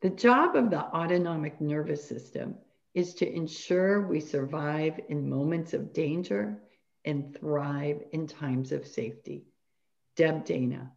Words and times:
The 0.00 0.10
job 0.10 0.54
of 0.54 0.70
the 0.70 0.78
autonomic 0.78 1.60
nervous 1.60 2.08
system 2.08 2.54
is 2.94 3.14
to 3.14 3.28
ensure 3.28 4.06
we 4.06 4.20
survive 4.20 5.00
in 5.08 5.28
moments 5.28 5.74
of 5.74 5.92
danger 5.92 6.62
and 7.04 7.36
thrive 7.36 8.04
in 8.12 8.28
times 8.28 8.70
of 8.70 8.86
safety. 8.86 9.48
Deb 10.14 10.44
Dana. 10.44 10.92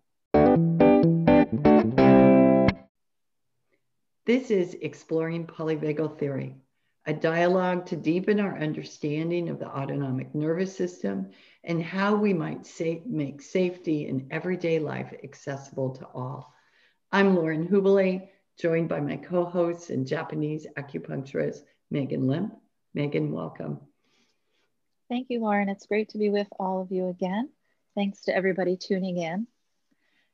This 4.28 4.52
is 4.52 4.76
Exploring 4.84 5.48
Polyvagal 5.48 6.20
Theory, 6.20 6.58
a 7.08 7.14
dialogue 7.14 7.88
to 7.88 7.96
deepen 7.96 8.40
our 8.40 8.56
understanding 8.60 9.50
of 9.50 9.58
the 9.58 9.68
autonomic 9.68 10.36
nervous 10.36 10.78
system 10.78 11.32
and 11.64 11.82
how 11.82 12.14
we 12.14 12.34
might 12.34 12.68
sa- 12.68 13.02
make 13.08 13.42
safety 13.42 14.08
in 14.08 14.28
everyday 14.30 14.78
life 14.78 15.12
accessible 15.24 15.90
to 15.96 16.06
all. 16.14 16.54
I'm 17.12 17.36
Lauren 17.36 17.68
Hubele, 17.68 18.30
joined 18.60 18.90
by 18.90 19.00
my 19.00 19.18
co 19.18 19.46
hosts 19.46 19.90
and 19.90 20.08
Japanese 20.08 20.68
acupuncturist, 20.78 21.62
Megan 21.90 22.28
Limp. 22.28 22.54
Megan, 22.94 23.32
welcome. 23.32 23.80
Thank 25.10 25.30
you, 25.30 25.40
Lauren. 25.40 25.70
It's 25.70 25.86
great 25.86 26.10
to 26.10 26.18
be 26.18 26.30
with 26.30 26.48
all 26.60 26.82
of 26.82 26.92
you 26.92 27.08
again. 27.08 27.50
Thanks 27.96 28.22
to 28.24 28.36
everybody 28.36 28.78
tuning 28.78 29.18
in. 29.18 29.48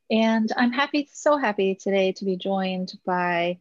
And 0.09 0.51
I'm 0.55 0.71
happy, 0.71 1.09
so 1.11 1.37
happy 1.37 1.75
today 1.75 2.13
to 2.13 2.25
be 2.25 2.37
joined 2.37 2.93
by 3.05 3.59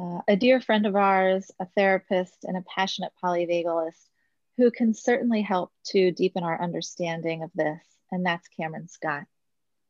uh, 0.00 0.20
a 0.26 0.36
dear 0.36 0.60
friend 0.60 0.86
of 0.86 0.96
ours, 0.96 1.50
a 1.60 1.66
therapist, 1.76 2.44
and 2.44 2.56
a 2.56 2.62
passionate 2.62 3.12
polyvagalist 3.22 4.08
who 4.56 4.70
can 4.70 4.94
certainly 4.94 5.42
help 5.42 5.72
to 5.86 6.12
deepen 6.12 6.44
our 6.44 6.60
understanding 6.62 7.42
of 7.42 7.50
this, 7.54 7.82
and 8.10 8.24
that's 8.24 8.48
Cameron 8.48 8.88
Scott. 8.88 9.24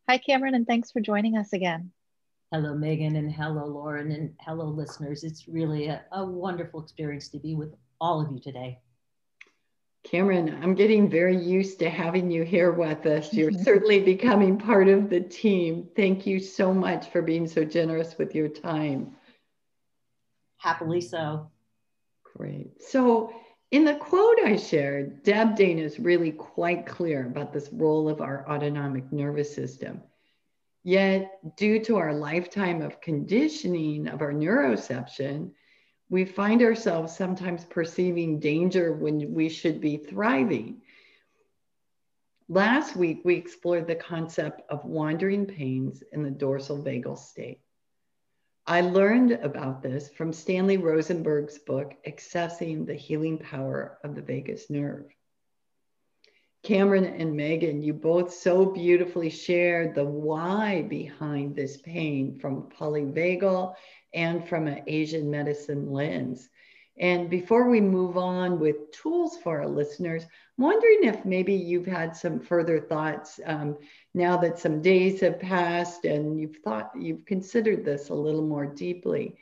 Hi, 0.09 0.19
Cameron, 0.19 0.55
and 0.55 0.67
thanks 0.67 0.91
for 0.91 1.01
joining 1.01 1.37
us 1.37 1.53
again. 1.53 1.93
Hello, 2.53 2.75
Megan, 2.75 3.17
and 3.17 3.33
hello, 3.33 3.65
Lauren, 3.65 4.13
and 4.13 4.35
hello, 4.41 4.67
listeners. 4.67 5.25
It's 5.25 5.49
really 5.49 5.87
a, 5.87 6.05
a 6.13 6.23
wonderful 6.23 6.83
experience 6.83 7.29
to 7.29 7.39
be 7.39 7.55
with 7.55 7.75
all 7.99 8.21
of 8.21 8.31
you 8.31 8.39
today. 8.39 8.79
Cameron, 10.05 10.59
I'm 10.63 10.75
getting 10.75 11.09
very 11.09 11.35
used 11.35 11.79
to 11.79 11.89
having 11.89 12.31
you 12.31 12.43
here 12.43 12.71
with 12.71 13.07
us. 13.07 13.33
You're 13.33 13.53
certainly 13.53 14.01
becoming 14.01 14.59
part 14.59 14.89
of 14.89 15.09
the 15.09 15.21
team. 15.21 15.89
Thank 15.97 16.27
you 16.27 16.39
so 16.39 16.75
much 16.75 17.09
for 17.09 17.23
being 17.23 17.47
so 17.47 17.65
generous 17.65 18.19
with 18.19 18.35
your 18.35 18.49
time. 18.49 19.17
Happily 20.59 21.01
so. 21.01 21.51
Great. 22.37 22.83
So, 22.83 23.33
in 23.71 23.87
the 23.87 23.95
quote 23.95 24.41
I 24.45 24.57
shared, 24.57 25.23
Deb 25.23 25.57
Dana 25.57 25.81
is 25.81 25.99
really 25.99 26.33
quite 26.33 26.85
clear 26.85 27.25
about 27.25 27.55
this 27.55 27.71
role 27.73 28.11
of 28.11 28.21
our 28.21 28.47
autonomic 28.47 29.11
nervous 29.11 29.55
system. 29.55 30.03
Yet, 30.85 31.57
due 31.57 31.79
to 31.85 31.97
our 31.97 32.13
lifetime 32.13 32.83
of 32.83 33.01
conditioning 33.01 34.09
of 34.09 34.21
our 34.21 34.33
neuroception, 34.33 35.53
we 36.11 36.25
find 36.25 36.61
ourselves 36.61 37.17
sometimes 37.17 37.65
perceiving 37.65 38.41
danger 38.41 38.93
when 38.93 39.33
we 39.33 39.49
should 39.49 39.81
be 39.81 39.97
thriving. 39.97 40.83
Last 42.49 42.97
week, 42.97 43.21
we 43.25 43.37
explored 43.37 43.87
the 43.87 43.95
concept 43.95 44.63
of 44.69 44.85
wandering 44.85 45.47
pains 45.47 46.03
in 46.13 46.23
the 46.23 46.31
dorsal 46.31 46.83
vagal 46.83 47.17
state. 47.17 47.61
I 48.67 48.81
learned 48.81 49.33
about 49.33 49.83
this 49.83 50.11
from 50.11 50.33
Stanley 50.33 50.77
Rosenberg's 50.77 51.59
book, 51.59 51.95
Accessing 52.07 52.87
the 52.87 52.95
Healing 52.95 53.39
Power 53.39 53.99
of 54.05 54.15
the 54.15 54.23
Vagus 54.23 54.69
Nerve. 54.69 55.07
Cameron 56.63 57.05
and 57.05 57.37
Megan, 57.37 57.83
you 57.83 57.93
both 57.93 58.33
so 58.33 58.67
beautifully 58.67 59.31
shared 59.31 59.97
the 59.97 60.05
why 60.05 60.83
behind 60.83 61.57
this 61.57 61.79
pain 61.79 62.39
from 62.39 62.71
polyvagal 62.71 63.75
and 64.15 64.49
from 64.49 64.69
an 64.69 64.85
Asian 64.87 65.29
medicine 65.29 65.91
lens. 65.91 66.49
And 66.99 67.29
before 67.29 67.69
we 67.69 67.81
move 67.81 68.17
on 68.17 68.61
with 68.61 68.93
tools 68.93 69.39
for 69.39 69.61
our 69.61 69.67
listeners, 69.67 70.23
I'm 70.23 70.65
wondering 70.65 71.01
if 71.03 71.25
maybe 71.25 71.55
you've 71.55 71.87
had 71.87 72.15
some 72.15 72.39
further 72.39 72.79
thoughts 72.79 73.41
um, 73.45 73.77
now 74.15 74.37
that 74.37 74.61
some 74.61 74.81
days 74.81 75.21
have 75.21 75.41
passed 75.41 76.05
and 76.05 76.39
you've 76.39 76.59
thought 76.59 76.93
you've 76.97 77.25
considered 77.25 77.85
this 77.85 78.11
a 78.11 78.15
little 78.15 78.47
more 78.47 78.67
deeply. 78.67 79.37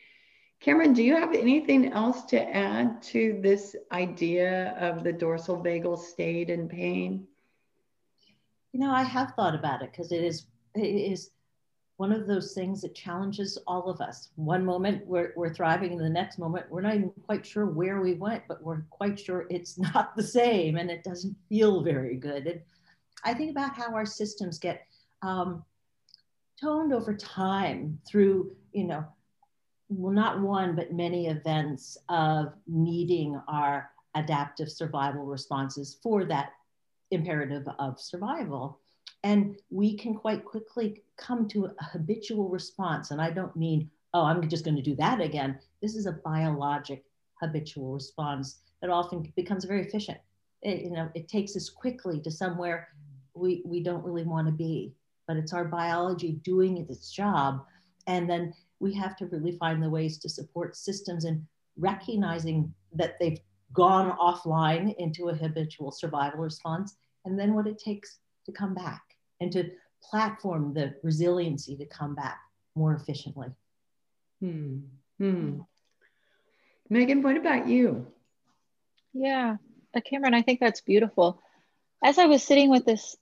Cameron, 0.60 0.92
do 0.92 1.02
you 1.02 1.16
have 1.16 1.34
anything 1.34 1.90
else 1.90 2.22
to 2.26 2.54
add 2.54 3.02
to 3.02 3.38
this 3.42 3.74
idea 3.92 4.76
of 4.78 5.02
the 5.02 5.12
dorsal 5.12 5.56
vagal 5.56 5.98
state 5.98 6.50
and 6.50 6.68
pain? 6.68 7.26
You 8.72 8.80
know, 8.80 8.92
I 8.92 9.02
have 9.02 9.32
thought 9.34 9.54
about 9.54 9.82
it 9.82 9.90
because 9.90 10.12
it 10.12 10.22
is 10.22 10.46
it 10.74 10.82
is 10.82 11.30
one 11.96 12.12
of 12.12 12.26
those 12.26 12.52
things 12.52 12.82
that 12.82 12.94
challenges 12.94 13.58
all 13.66 13.88
of 13.88 14.00
us. 14.02 14.30
One 14.36 14.64
moment 14.64 15.06
we're, 15.06 15.32
we're 15.34 15.52
thriving, 15.52 15.92
and 15.92 16.00
the 16.00 16.10
next 16.10 16.38
moment 16.38 16.66
we're 16.70 16.82
not 16.82 16.94
even 16.94 17.12
quite 17.26 17.44
sure 17.44 17.66
where 17.66 18.00
we 18.00 18.14
went, 18.14 18.44
but 18.46 18.62
we're 18.62 18.82
quite 18.90 19.18
sure 19.18 19.46
it's 19.50 19.78
not 19.94 20.14
the 20.14 20.22
same 20.22 20.76
and 20.76 20.90
it 20.90 21.04
doesn't 21.04 21.36
feel 21.48 21.82
very 21.82 22.16
good. 22.16 22.46
And 22.46 22.60
I 23.24 23.32
think 23.32 23.50
about 23.50 23.74
how 23.74 23.94
our 23.94 24.06
systems 24.06 24.58
get 24.58 24.86
um, 25.22 25.64
toned 26.60 26.92
over 26.92 27.14
time 27.14 27.98
through, 28.06 28.54
you 28.72 28.84
know, 28.84 29.04
well, 29.90 30.12
not 30.12 30.40
one, 30.40 30.76
but 30.76 30.92
many 30.92 31.26
events 31.26 31.98
of 32.08 32.52
needing 32.68 33.40
our 33.48 33.90
adaptive 34.14 34.70
survival 34.70 35.24
responses 35.24 35.98
for 36.02 36.24
that 36.26 36.52
imperative 37.10 37.66
of 37.78 38.00
survival. 38.00 38.78
And 39.24 39.56
we 39.68 39.96
can 39.96 40.14
quite 40.14 40.44
quickly 40.44 41.02
come 41.16 41.48
to 41.48 41.66
a 41.66 41.84
habitual 41.84 42.48
response. 42.48 43.10
And 43.10 43.20
I 43.20 43.30
don't 43.30 43.54
mean, 43.56 43.90
oh, 44.14 44.22
I'm 44.22 44.48
just 44.48 44.64
going 44.64 44.76
to 44.76 44.82
do 44.82 44.94
that 44.96 45.20
again. 45.20 45.58
This 45.82 45.96
is 45.96 46.06
a 46.06 46.12
biologic 46.12 47.04
habitual 47.34 47.92
response 47.92 48.60
that 48.80 48.90
often 48.90 49.32
becomes 49.34 49.64
very 49.64 49.82
efficient. 49.82 50.18
It, 50.62 50.82
you 50.82 50.90
know, 50.90 51.10
it 51.14 51.28
takes 51.28 51.56
us 51.56 51.68
quickly 51.68 52.20
to 52.20 52.30
somewhere 52.30 52.88
we, 53.34 53.62
we 53.64 53.82
don't 53.82 54.04
really 54.04 54.24
want 54.24 54.46
to 54.46 54.52
be, 54.52 54.92
but 55.26 55.36
it's 55.36 55.52
our 55.52 55.64
biology 55.64 56.32
doing 56.44 56.78
its 56.78 57.10
job. 57.10 57.64
And 58.06 58.28
then 58.28 58.54
we 58.80 58.94
have 58.94 59.16
to 59.16 59.26
really 59.26 59.52
find 59.52 59.82
the 59.82 59.90
ways 59.90 60.18
to 60.18 60.28
support 60.28 60.76
systems 60.76 61.24
and 61.24 61.46
recognizing 61.76 62.74
that 62.94 63.18
they've 63.20 63.38
gone 63.72 64.16
offline 64.18 64.94
into 64.96 65.28
a 65.28 65.34
habitual 65.34 65.92
survival 65.92 66.40
response, 66.40 66.96
and 67.24 67.38
then 67.38 67.54
what 67.54 67.66
it 67.66 67.78
takes 67.78 68.18
to 68.46 68.52
come 68.52 68.74
back 68.74 69.02
and 69.40 69.52
to 69.52 69.70
platform 70.02 70.72
the 70.74 70.94
resiliency 71.02 71.76
to 71.76 71.84
come 71.86 72.14
back 72.14 72.40
more 72.74 72.94
efficiently. 72.94 73.48
Hmm. 74.40 74.78
Hmm. 75.18 75.60
Megan, 76.88 77.22
what 77.22 77.36
about 77.36 77.68
you? 77.68 78.06
Yeah, 79.12 79.56
uh, 79.94 80.00
Cameron, 80.00 80.34
I 80.34 80.42
think 80.42 80.60
that's 80.60 80.80
beautiful. 80.80 81.42
As 82.02 82.18
I 82.18 82.26
was 82.26 82.42
sitting 82.42 82.70
with 82.70 82.84
this 82.84 83.16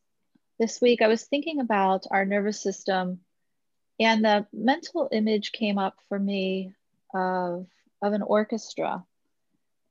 this 0.58 0.80
week, 0.80 1.02
I 1.02 1.08
was 1.08 1.24
thinking 1.24 1.60
about 1.60 2.06
our 2.10 2.24
nervous 2.24 2.60
system, 2.60 3.20
and 4.00 4.24
the 4.24 4.46
mental 4.52 5.08
image 5.12 5.52
came 5.52 5.78
up 5.78 5.96
for 6.08 6.18
me 6.18 6.72
of 7.14 7.66
of 8.00 8.12
an 8.12 8.22
orchestra, 8.22 9.04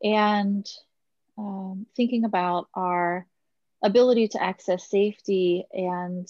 and 0.01 0.65
um, 1.37 1.85
thinking 1.95 2.23
about 2.23 2.67
our 2.73 3.27
ability 3.83 4.29
to 4.29 4.41
access 4.41 4.89
safety 4.89 5.65
and 5.71 6.27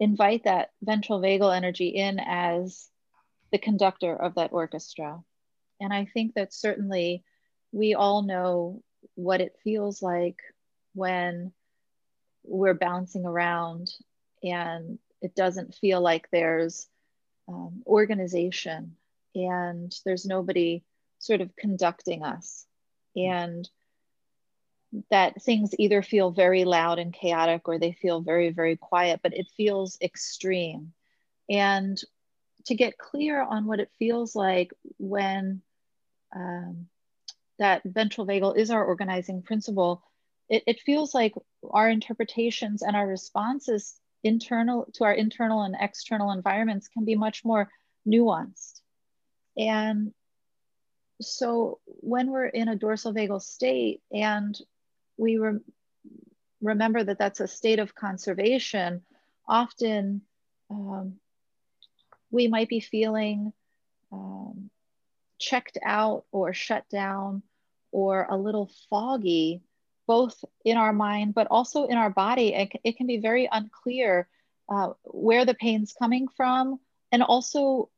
invite 0.00 0.44
that 0.44 0.70
ventral 0.82 1.20
vagal 1.20 1.54
energy 1.54 1.88
in 1.88 2.18
as 2.18 2.88
the 3.50 3.58
conductor 3.58 4.14
of 4.16 4.34
that 4.36 4.52
orchestra. 4.52 5.22
And 5.80 5.92
I 5.92 6.06
think 6.06 6.34
that 6.34 6.54
certainly 6.54 7.22
we 7.70 7.94
all 7.94 8.22
know 8.22 8.82
what 9.14 9.40
it 9.40 9.56
feels 9.62 10.02
like 10.02 10.38
when 10.94 11.52
we're 12.44 12.74
bouncing 12.74 13.26
around 13.26 13.90
and 14.42 14.98
it 15.22 15.34
doesn't 15.34 15.74
feel 15.74 16.00
like 16.00 16.28
there's 16.30 16.88
um, 17.48 17.82
organization 17.86 18.96
and 19.34 19.94
there's 20.04 20.26
nobody 20.26 20.82
sort 21.18 21.40
of 21.40 21.54
conducting 21.56 22.22
us. 22.22 22.66
And 23.16 23.68
that 25.10 25.40
things 25.42 25.74
either 25.78 26.02
feel 26.02 26.30
very 26.30 26.64
loud 26.64 26.98
and 26.98 27.14
chaotic 27.14 27.66
or 27.66 27.78
they 27.78 27.92
feel 27.92 28.20
very, 28.20 28.50
very 28.50 28.76
quiet, 28.76 29.20
but 29.22 29.34
it 29.34 29.48
feels 29.56 29.96
extreme. 30.02 30.92
And 31.48 31.98
to 32.66 32.74
get 32.74 32.98
clear 32.98 33.40
on 33.40 33.66
what 33.66 33.80
it 33.80 33.90
feels 33.98 34.36
like 34.36 34.72
when 34.98 35.62
um, 36.34 36.88
that 37.58 37.82
ventral 37.84 38.26
vagal 38.26 38.56
is 38.56 38.70
our 38.70 38.84
organizing 38.84 39.42
principle, 39.42 40.02
it, 40.48 40.62
it 40.66 40.80
feels 40.80 41.14
like 41.14 41.34
our 41.70 41.88
interpretations 41.88 42.82
and 42.82 42.94
our 42.94 43.06
responses 43.06 43.94
internal 44.24 44.86
to 44.94 45.04
our 45.04 45.12
internal 45.12 45.62
and 45.62 45.76
external 45.78 46.30
environments 46.30 46.88
can 46.88 47.04
be 47.04 47.14
much 47.14 47.44
more 47.44 47.70
nuanced. 48.06 48.80
And 49.56 50.12
so 51.20 51.78
when 51.84 52.30
we're 52.30 52.46
in 52.46 52.68
a 52.68 52.76
dorsal 52.76 53.12
vagal 53.12 53.42
state 53.42 54.00
and 54.12 54.58
we 55.16 55.38
re 55.38 55.58
remember 56.60 57.02
that 57.02 57.18
that's 57.18 57.40
a 57.40 57.48
state 57.48 57.80
of 57.80 57.94
conservation, 57.94 59.02
often 59.48 60.22
um, 60.70 61.14
we 62.30 62.48
might 62.48 62.68
be 62.68 62.80
feeling 62.80 63.52
um, 64.12 64.70
checked 65.38 65.78
out 65.84 66.24
or 66.30 66.52
shut 66.52 66.88
down 66.88 67.42
or 67.90 68.26
a 68.30 68.36
little 68.36 68.70
foggy, 68.88 69.60
both 70.06 70.44
in 70.64 70.76
our 70.76 70.92
mind, 70.92 71.34
but 71.34 71.46
also 71.50 71.86
in 71.86 71.96
our 71.96 72.10
body. 72.10 72.54
It, 72.54 72.72
it 72.84 72.96
can 72.96 73.06
be 73.06 73.18
very 73.18 73.48
unclear 73.50 74.28
uh, 74.68 74.92
where 75.04 75.44
the 75.44 75.54
pain's 75.54 75.92
coming 75.92 76.28
from. 76.36 76.78
And 77.10 77.22
also, 77.22 77.90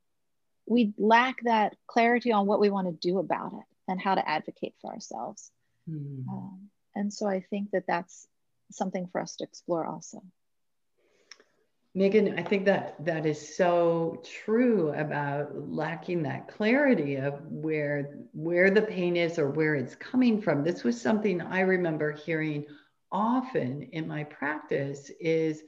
we 0.66 0.92
lack 0.98 1.42
that 1.44 1.76
clarity 1.86 2.32
on 2.32 2.46
what 2.46 2.60
we 2.60 2.70
want 2.70 2.88
to 2.88 3.08
do 3.08 3.18
about 3.18 3.52
it 3.52 3.64
and 3.88 4.00
how 4.00 4.14
to 4.14 4.28
advocate 4.28 4.74
for 4.80 4.92
ourselves. 4.92 5.50
Mm. 5.88 6.26
Um, 6.28 6.70
and 6.94 7.12
so 7.12 7.26
I 7.28 7.40
think 7.40 7.70
that 7.72 7.84
that's 7.86 8.26
something 8.70 9.08
for 9.08 9.20
us 9.20 9.36
to 9.36 9.44
explore 9.44 9.86
also. 9.86 10.22
Megan, 11.96 12.36
I 12.36 12.42
think 12.42 12.64
that 12.64 12.96
that 13.04 13.24
is 13.24 13.56
so 13.56 14.20
true 14.24 14.92
about 14.94 15.54
lacking 15.54 16.24
that 16.24 16.48
clarity 16.48 17.16
of 17.16 17.40
where 17.46 18.18
where 18.32 18.70
the 18.70 18.82
pain 18.82 19.16
is 19.16 19.38
or 19.38 19.50
where 19.50 19.76
it's 19.76 19.94
coming 19.94 20.42
from. 20.42 20.64
This 20.64 20.82
was 20.82 21.00
something 21.00 21.40
I 21.40 21.60
remember 21.60 22.10
hearing 22.10 22.66
often 23.12 23.82
in 23.92 24.08
my 24.08 24.24
practice 24.24 25.08
is 25.20 25.62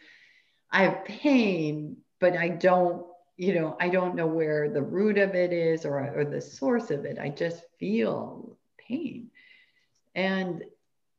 I 0.73 0.83
have 0.83 1.05
pain, 1.05 1.97
but 2.19 2.37
I 2.37 2.49
don't, 2.49 3.07
you 3.37 3.55
know, 3.55 3.77
I 3.81 3.89
don't 3.89 4.17
know 4.17 4.27
where 4.27 4.69
the 4.69 4.83
root 4.83 5.19
of 5.19 5.37
it 5.37 5.53
is 5.53 5.85
or, 5.85 6.13
or 6.13 6.25
the 6.25 6.41
source 6.41 6.91
of 6.91 7.05
it. 7.05 7.19
I 7.21 7.29
just 7.29 7.63
feel 7.79 8.59
pain. 8.79 9.31
And 10.17 10.65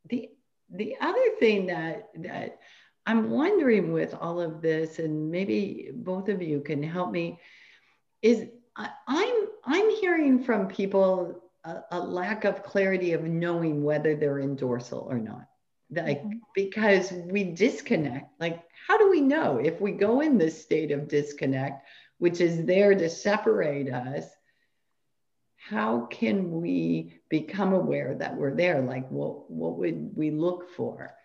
the 0.09 0.31
the 0.69 0.97
other 0.99 1.29
thing 1.39 1.67
that 1.67 2.09
that 2.15 2.59
I'm 3.07 3.29
wondering 3.29 3.93
with 3.93 4.13
all 4.13 4.41
of 4.41 4.61
this, 4.61 4.99
and 4.99 5.31
maybe 5.31 5.91
both 5.93 6.27
of 6.27 6.41
you 6.41 6.59
can 6.59 6.83
help 6.83 7.09
me, 7.09 7.39
is 8.21 8.47
I, 8.75 8.89
I'm 9.07 9.47
I'm 9.63 9.89
hearing 10.01 10.43
from 10.43 10.67
people 10.67 11.41
a, 11.63 11.83
a, 11.91 11.99
lack 11.99 12.43
of 12.43 12.63
clarity 12.63 13.13
of 13.13 13.23
knowing 13.23 13.81
whether 13.81 14.13
they're 14.13 14.39
in 14.39 14.57
dorsal 14.57 15.07
or 15.09 15.19
not. 15.19 15.47
Like 15.89 16.21
mm-hmm. 16.21 16.39
because 16.53 17.13
we 17.13 17.45
disconnect. 17.45 18.29
Like, 18.41 18.61
how 18.87 18.97
do 18.97 19.09
we 19.09 19.21
know 19.21 19.57
if 19.57 19.79
we 19.79 19.93
go 19.93 20.19
in 20.19 20.37
this 20.37 20.61
state 20.61 20.91
of 20.91 21.07
disconnect, 21.07 21.87
which 22.17 22.41
is 22.41 22.65
there 22.65 22.93
to 22.93 23.09
separate 23.09 23.89
us? 23.89 24.25
How 25.55 26.07
can 26.07 26.59
we 26.61 27.21
become 27.29 27.71
aware 27.71 28.15
that 28.15 28.35
we're 28.35 28.55
there? 28.55 28.81
Like, 28.81 29.09
what 29.09 29.49
what 29.49 29.77
would 29.77 30.11
we 30.13 30.31
look 30.31 30.69
for? 30.71 31.16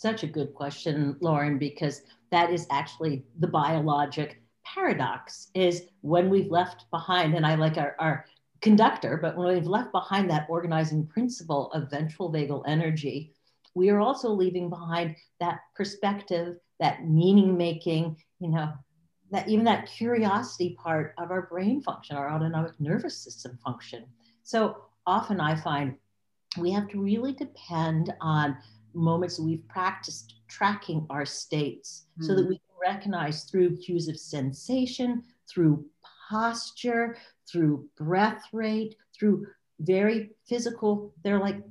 Such 0.00 0.22
a 0.22 0.28
good 0.28 0.54
question, 0.54 1.16
Lauren, 1.20 1.58
because 1.58 2.02
that 2.30 2.52
is 2.52 2.66
actually 2.70 3.24
the 3.38 3.46
biologic 3.46 4.42
paradox 4.64 5.50
is 5.54 5.84
when 6.00 6.28
we've 6.28 6.50
left 6.50 6.90
behind, 6.90 7.34
and 7.34 7.46
I 7.46 7.54
like 7.54 7.76
our, 7.78 7.96
our 7.98 8.26
conductor, 8.60 9.18
but 9.20 9.36
when 9.36 9.48
we've 9.54 9.66
left 9.66 9.92
behind 9.92 10.30
that 10.30 10.46
organizing 10.48 11.06
principle 11.06 11.70
of 11.72 11.90
ventral 11.90 12.32
vagal 12.32 12.62
energy, 12.66 13.32
we 13.74 13.90
are 13.90 14.00
also 14.00 14.30
leaving 14.30 14.68
behind 14.68 15.16
that 15.40 15.60
perspective, 15.74 16.56
that 16.80 17.06
meaning 17.06 17.56
making, 17.56 18.16
you 18.40 18.48
know, 18.48 18.72
that 19.30 19.48
even 19.48 19.64
that 19.64 19.86
curiosity 19.86 20.76
part 20.82 21.14
of 21.18 21.30
our 21.30 21.42
brain 21.42 21.82
function, 21.82 22.16
our 22.16 22.30
autonomic 22.30 22.72
nervous 22.80 23.18
system 23.18 23.58
function. 23.64 24.06
So 24.42 24.84
often 25.06 25.40
I 25.40 25.56
find 25.56 25.96
we 26.58 26.72
have 26.72 26.88
to 26.88 27.00
really 27.00 27.32
depend 27.32 28.14
on 28.20 28.56
moments 28.96 29.38
we've 29.38 29.66
practiced 29.68 30.34
tracking 30.48 31.06
our 31.10 31.26
states 31.26 32.06
mm-hmm. 32.12 32.26
so 32.26 32.34
that 32.34 32.42
hmm. 32.42 32.48
we 32.50 32.54
can 32.56 32.94
recognize 32.94 33.44
through 33.44 33.76
cues 33.76 34.08
of 34.08 34.18
sensation, 34.18 35.22
through 35.48 35.84
posture, 36.28 37.16
through 37.50 37.88
breath 37.96 38.44
rate, 38.52 38.96
through 39.18 39.46
very 39.80 40.30
physical, 40.48 41.12
they're 41.22 41.38
like 41.38 41.62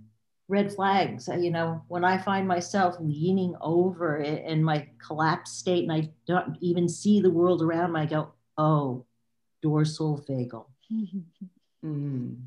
red 0.48 0.74
flags. 0.74 1.28
You 1.28 1.52
know, 1.52 1.84
when 1.88 2.04
I 2.04 2.18
find 2.18 2.48
myself 2.48 2.96
leaning 3.00 3.56
over 3.62 4.18
in 4.18 4.64
my 4.64 4.88
collapsed 5.06 5.60
state 5.60 5.84
and 5.84 5.92
I 5.92 6.10
don't 6.28 6.58
even 6.62 6.88
see 6.88 7.20
the 7.22 7.32
world 7.32 7.62
around 7.62 7.94
me, 7.94 8.02
I 8.02 8.06
go, 8.06 8.34
oh, 8.58 9.06
dorsal 9.62 10.24
vagal. 10.30 10.66
mm-hmm. 11.86 12.30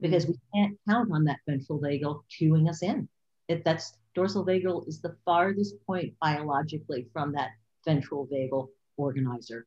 Because 0.00 0.28
we 0.28 0.38
can't 0.54 0.78
count 0.88 1.10
on 1.12 1.24
that 1.24 1.40
ventral 1.44 1.80
vagal 1.80 2.22
cueing 2.30 2.68
us 2.70 2.84
in. 2.84 3.08
It, 3.48 3.64
that's 3.64 3.94
dorsal 4.14 4.44
vagal 4.44 4.86
is 4.88 5.00
the 5.00 5.16
farthest 5.24 5.74
point 5.86 6.14
biologically 6.20 7.08
from 7.12 7.32
that 7.32 7.50
ventral 7.84 8.26
vagal 8.26 8.68
organizer, 8.96 9.66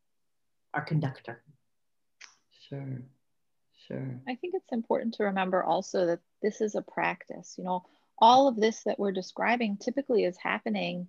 our 0.74 0.84
conductor. 0.84 1.44
Sure, 2.70 3.02
sure. 3.88 4.20
I 4.28 4.36
think 4.36 4.54
it's 4.56 4.72
important 4.72 5.16
to 5.16 5.24
remember 5.24 5.64
also 5.64 6.06
that 6.06 6.20
this 6.42 6.62
is 6.62 6.76
a 6.76 6.82
practice. 6.82 7.56
You 7.58 7.64
know, 7.64 7.84
all 8.20 8.48
of 8.48 8.56
this 8.56 8.84
that 8.84 9.00
we're 9.00 9.12
describing 9.12 9.78
typically 9.78 10.24
is 10.26 10.38
happening. 10.38 11.08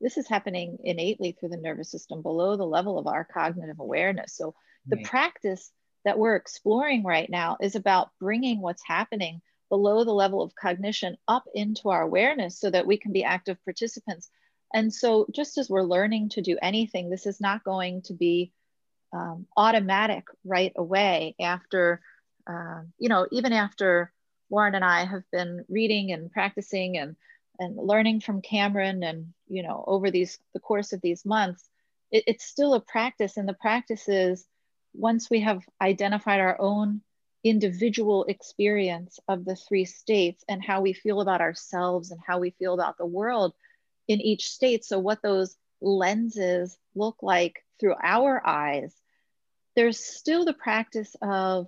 This 0.00 0.18
is 0.18 0.28
happening 0.28 0.78
innately 0.84 1.32
through 1.32 1.48
the 1.50 1.56
nervous 1.56 1.90
system 1.90 2.22
below 2.22 2.56
the 2.56 2.66
level 2.66 2.98
of 2.98 3.06
our 3.06 3.24
cognitive 3.24 3.80
awareness. 3.80 4.36
So 4.36 4.54
the 4.86 4.96
right. 4.96 5.04
practice 5.06 5.72
that 6.04 6.18
we're 6.18 6.36
exploring 6.36 7.02
right 7.02 7.30
now 7.30 7.56
is 7.60 7.76
about 7.76 8.10
bringing 8.20 8.60
what's 8.60 8.82
happening 8.86 9.40
below 9.68 10.04
the 10.04 10.12
level 10.12 10.42
of 10.42 10.54
cognition 10.54 11.16
up 11.26 11.44
into 11.54 11.90
our 11.90 12.02
awareness 12.02 12.58
so 12.58 12.70
that 12.70 12.86
we 12.86 12.96
can 12.96 13.12
be 13.12 13.24
active 13.24 13.62
participants. 13.64 14.30
And 14.72 14.92
so, 14.92 15.26
just 15.32 15.58
as 15.58 15.70
we're 15.70 15.82
learning 15.82 16.30
to 16.30 16.42
do 16.42 16.58
anything, 16.60 17.08
this 17.08 17.26
is 17.26 17.40
not 17.40 17.64
going 17.64 18.02
to 18.02 18.14
be 18.14 18.52
um, 19.12 19.46
automatic 19.56 20.24
right 20.44 20.72
away 20.76 21.36
after, 21.40 22.00
uh, 22.46 22.82
you 22.98 23.08
know, 23.08 23.26
even 23.30 23.52
after 23.52 24.12
Lauren 24.50 24.74
and 24.74 24.84
I 24.84 25.04
have 25.04 25.22
been 25.30 25.64
reading 25.68 26.12
and 26.12 26.30
practicing 26.30 26.98
and 26.98 27.16
and 27.60 27.76
learning 27.76 28.20
from 28.20 28.42
Cameron 28.42 29.04
and 29.04 29.32
you 29.46 29.62
know 29.62 29.84
over 29.86 30.10
these 30.10 30.38
the 30.54 30.60
course 30.60 30.92
of 30.92 31.00
these 31.00 31.24
months, 31.24 31.68
it, 32.10 32.24
it's 32.26 32.44
still 32.44 32.74
a 32.74 32.80
practice, 32.80 33.36
and 33.36 33.48
the 33.48 33.54
practice 33.54 34.08
is 34.08 34.44
once 34.92 35.30
we 35.30 35.40
have 35.40 35.62
identified 35.80 36.40
our 36.40 36.60
own 36.60 37.00
individual 37.44 38.24
experience 38.24 39.20
of 39.28 39.44
the 39.44 39.54
three 39.54 39.84
states 39.84 40.42
and 40.48 40.64
how 40.64 40.80
we 40.80 40.94
feel 40.94 41.20
about 41.20 41.42
ourselves 41.42 42.10
and 42.10 42.20
how 42.26 42.38
we 42.38 42.50
feel 42.58 42.74
about 42.74 42.96
the 42.98 43.06
world 43.06 43.52
in 44.08 44.20
each 44.20 44.48
state. 44.48 44.84
So, 44.84 44.98
what 44.98 45.22
those 45.22 45.56
lenses 45.80 46.76
look 46.94 47.16
like 47.22 47.64
through 47.78 47.94
our 48.02 48.44
eyes, 48.44 48.94
there's 49.76 49.98
still 49.98 50.44
the 50.44 50.54
practice 50.54 51.14
of 51.20 51.66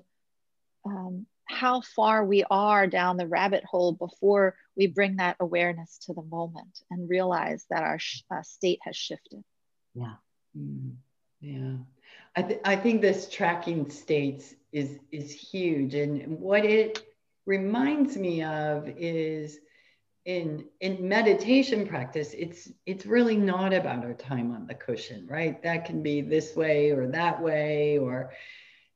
um, 0.84 1.26
how 1.44 1.80
far 1.80 2.24
we 2.24 2.44
are 2.50 2.86
down 2.86 3.16
the 3.16 3.26
rabbit 3.26 3.64
hole 3.64 3.92
before 3.92 4.56
we 4.76 4.86
bring 4.86 5.16
that 5.16 5.36
awareness 5.40 5.98
to 6.02 6.14
the 6.14 6.22
moment 6.22 6.80
and 6.90 7.08
realize 7.08 7.64
that 7.70 7.82
our 7.82 7.98
sh- 7.98 8.22
uh, 8.30 8.42
state 8.42 8.80
has 8.82 8.96
shifted. 8.96 9.44
Yeah. 9.94 10.14
Mm, 10.56 10.94
yeah. 11.40 11.76
I, 12.34 12.42
th- 12.42 12.60
I 12.64 12.76
think 12.76 13.00
this 13.00 13.28
tracking 13.28 13.90
states 13.90 14.54
is 14.72 14.98
is 15.10 15.32
huge, 15.32 15.94
and 15.94 16.40
what 16.40 16.64
it 16.64 17.02
reminds 17.46 18.16
me 18.16 18.42
of 18.42 18.88
is 18.88 19.58
in 20.26 20.64
in 20.80 21.08
meditation 21.08 21.86
practice 21.86 22.34
it's 22.36 22.68
it's 22.84 23.06
really 23.06 23.36
not 23.36 23.72
about 23.72 24.04
our 24.04 24.12
time 24.12 24.52
on 24.52 24.66
the 24.66 24.74
cushion 24.74 25.26
right? 25.30 25.62
That 25.62 25.84
can 25.84 26.02
be 26.02 26.20
this 26.20 26.56
way 26.56 26.90
or 26.90 27.06
that 27.08 27.40
way 27.40 27.98
or 27.98 28.32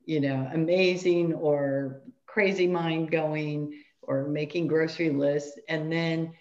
you 0.05 0.19
know 0.19 0.49
amazing 0.53 1.33
or 1.33 2.01
crazy 2.25 2.67
mind 2.67 3.11
going 3.11 3.81
or 4.01 4.27
making 4.27 4.67
grocery 4.67 5.09
lists. 5.09 5.57
And 5.69 5.91
then 5.91 6.33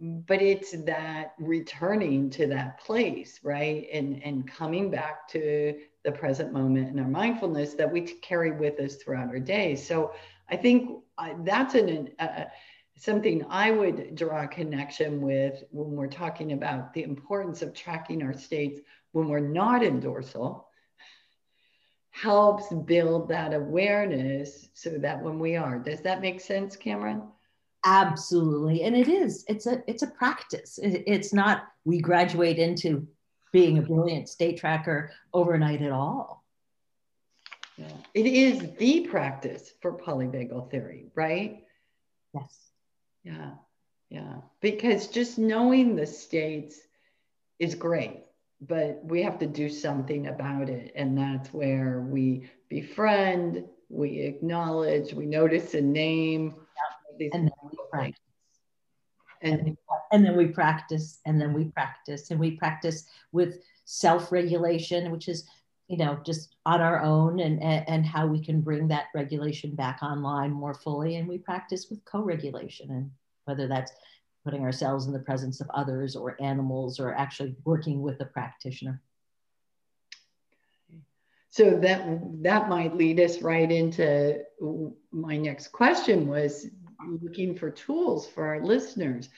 but 0.00 0.42
it's 0.42 0.72
that 0.84 1.32
returning 1.38 2.28
to 2.30 2.48
that 2.48 2.80
place 2.80 3.40
right? 3.42 3.88
And 3.90 4.22
and 4.22 4.46
coming 4.46 4.90
back 4.90 5.26
to 5.28 5.78
the 6.04 6.12
present 6.12 6.52
moment 6.52 6.88
and 6.88 7.00
our 7.00 7.08
mindfulness 7.08 7.74
that 7.74 7.90
we 7.90 8.00
carry 8.00 8.52
with 8.52 8.80
us 8.80 8.96
throughout 8.96 9.28
our 9.28 9.38
day. 9.38 9.76
So 9.76 10.12
I 10.50 10.56
think 10.56 11.00
that's 11.44 11.74
an, 11.74 12.10
uh, 12.18 12.44
something 12.96 13.44
I 13.48 13.70
would 13.70 14.14
draw 14.14 14.42
a 14.42 14.48
connection 14.48 15.20
with 15.20 15.62
when 15.70 15.92
we're 15.92 16.08
talking 16.08 16.52
about 16.52 16.92
the 16.92 17.02
importance 17.02 17.62
of 17.62 17.74
tracking 17.74 18.22
our 18.22 18.34
states 18.34 18.80
when 19.12 19.28
we're 19.28 19.40
not 19.40 19.82
in 19.82 20.00
dorsal 20.00 20.68
helps 22.10 22.72
build 22.84 23.28
that 23.28 23.54
awareness 23.54 24.68
so 24.74 24.90
that 24.90 25.22
when 25.22 25.38
we 25.38 25.56
are. 25.56 25.78
Does 25.78 26.00
that 26.02 26.20
make 26.20 26.40
sense 26.40 26.76
cameron? 26.76 27.22
Absolutely. 27.84 28.82
And 28.82 28.94
it 28.94 29.08
is. 29.08 29.44
It's 29.48 29.66
a 29.66 29.82
it's 29.88 30.02
a 30.02 30.06
practice. 30.06 30.78
It, 30.78 31.02
it's 31.06 31.32
not 31.32 31.64
we 31.84 31.98
graduate 31.98 32.58
into 32.58 33.08
being 33.52 33.78
a 33.78 33.82
brilliant 33.82 34.28
state 34.28 34.58
tracker 34.58 35.12
overnight 35.32 35.82
at 35.82 35.92
all. 35.92 36.44
Yeah. 37.76 37.92
It 38.14 38.26
is 38.26 38.76
the 38.78 39.00
practice 39.08 39.72
for 39.80 39.96
polyvagal 39.98 40.70
theory, 40.70 41.10
right? 41.14 41.64
Yes. 42.34 42.70
Yeah. 43.24 43.52
Yeah. 44.10 44.36
Because 44.60 45.08
just 45.08 45.38
knowing 45.38 45.96
the 45.96 46.06
states 46.06 46.78
is 47.58 47.74
great. 47.74 48.24
but 48.62 49.00
we 49.04 49.22
have 49.22 49.38
to 49.40 49.46
do 49.46 49.68
something 49.68 50.28
about 50.28 50.68
it. 50.68 50.92
And 50.94 51.18
that's 51.18 51.52
where 51.52 52.00
we 52.08 52.48
befriend, 52.68 53.64
we 53.88 54.20
acknowledge, 54.20 55.12
we 55.12 55.26
notice 55.26 55.74
a 55.74 55.80
name. 55.80 56.54
Yeah. 57.18 57.28
And 57.32 57.46
then 57.46 57.52
we 57.64 57.78
practice. 57.90 58.20
And, 59.42 59.76
and 60.12 60.24
then 60.24 60.36
we 60.36 60.46
practice, 60.46 61.20
and 61.26 61.40
then 61.40 61.52
we 61.52 61.64
practice, 61.64 62.30
and 62.30 62.38
we 62.38 62.52
practice 62.52 63.06
with 63.32 63.58
self-regulation, 63.84 65.10
which 65.10 65.28
is 65.28 65.46
you 65.88 65.96
know 65.98 66.18
just 66.24 66.56
on 66.64 66.80
our 66.80 67.02
own 67.02 67.40
and, 67.40 67.62
and, 67.62 67.88
and 67.88 68.06
how 68.06 68.26
we 68.26 68.42
can 68.42 68.60
bring 68.60 68.88
that 68.88 69.06
regulation 69.14 69.74
back 69.74 69.98
online 70.02 70.50
more 70.50 70.74
fully 70.74 71.16
and 71.16 71.28
we 71.28 71.36
practice 71.36 71.88
with 71.90 72.02
co-regulation 72.04 72.90
and 72.90 73.10
whether 73.44 73.66
that's 73.66 73.92
putting 74.44 74.62
ourselves 74.62 75.06
in 75.06 75.12
the 75.12 75.18
presence 75.18 75.60
of 75.60 75.70
others 75.74 76.16
or 76.16 76.40
animals 76.40 76.98
or 76.98 77.14
actually 77.14 77.54
working 77.64 78.02
with 78.02 78.20
a 78.20 78.24
practitioner. 78.24 79.00
So 81.50 81.78
that 81.80 82.02
that 82.42 82.68
might 82.68 82.96
lead 82.96 83.20
us 83.20 83.42
right 83.42 83.70
into 83.70 84.40
my 85.10 85.36
next 85.36 85.68
question 85.68 86.26
was 86.26 86.68
looking 87.22 87.56
for 87.56 87.70
tools 87.70 88.26
for 88.28 88.46
our 88.46 88.60
listeners. 88.60 89.28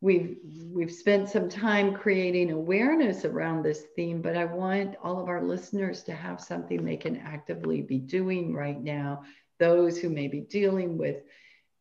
We've 0.00 0.36
we've 0.72 0.92
spent 0.92 1.28
some 1.28 1.48
time 1.48 1.94
creating 1.94 2.52
awareness 2.52 3.24
around 3.24 3.62
this 3.62 3.82
theme, 3.96 4.22
but 4.22 4.36
I 4.36 4.44
want 4.44 4.96
all 5.02 5.20
of 5.20 5.28
our 5.28 5.42
listeners 5.42 6.04
to 6.04 6.12
have 6.12 6.40
something 6.40 6.84
they 6.84 6.96
can 6.96 7.16
actively 7.16 7.82
be 7.82 7.98
doing 7.98 8.54
right 8.54 8.80
now. 8.80 9.24
Those 9.58 9.98
who 9.98 10.08
may 10.08 10.28
be 10.28 10.40
dealing 10.40 10.98
with 10.98 11.22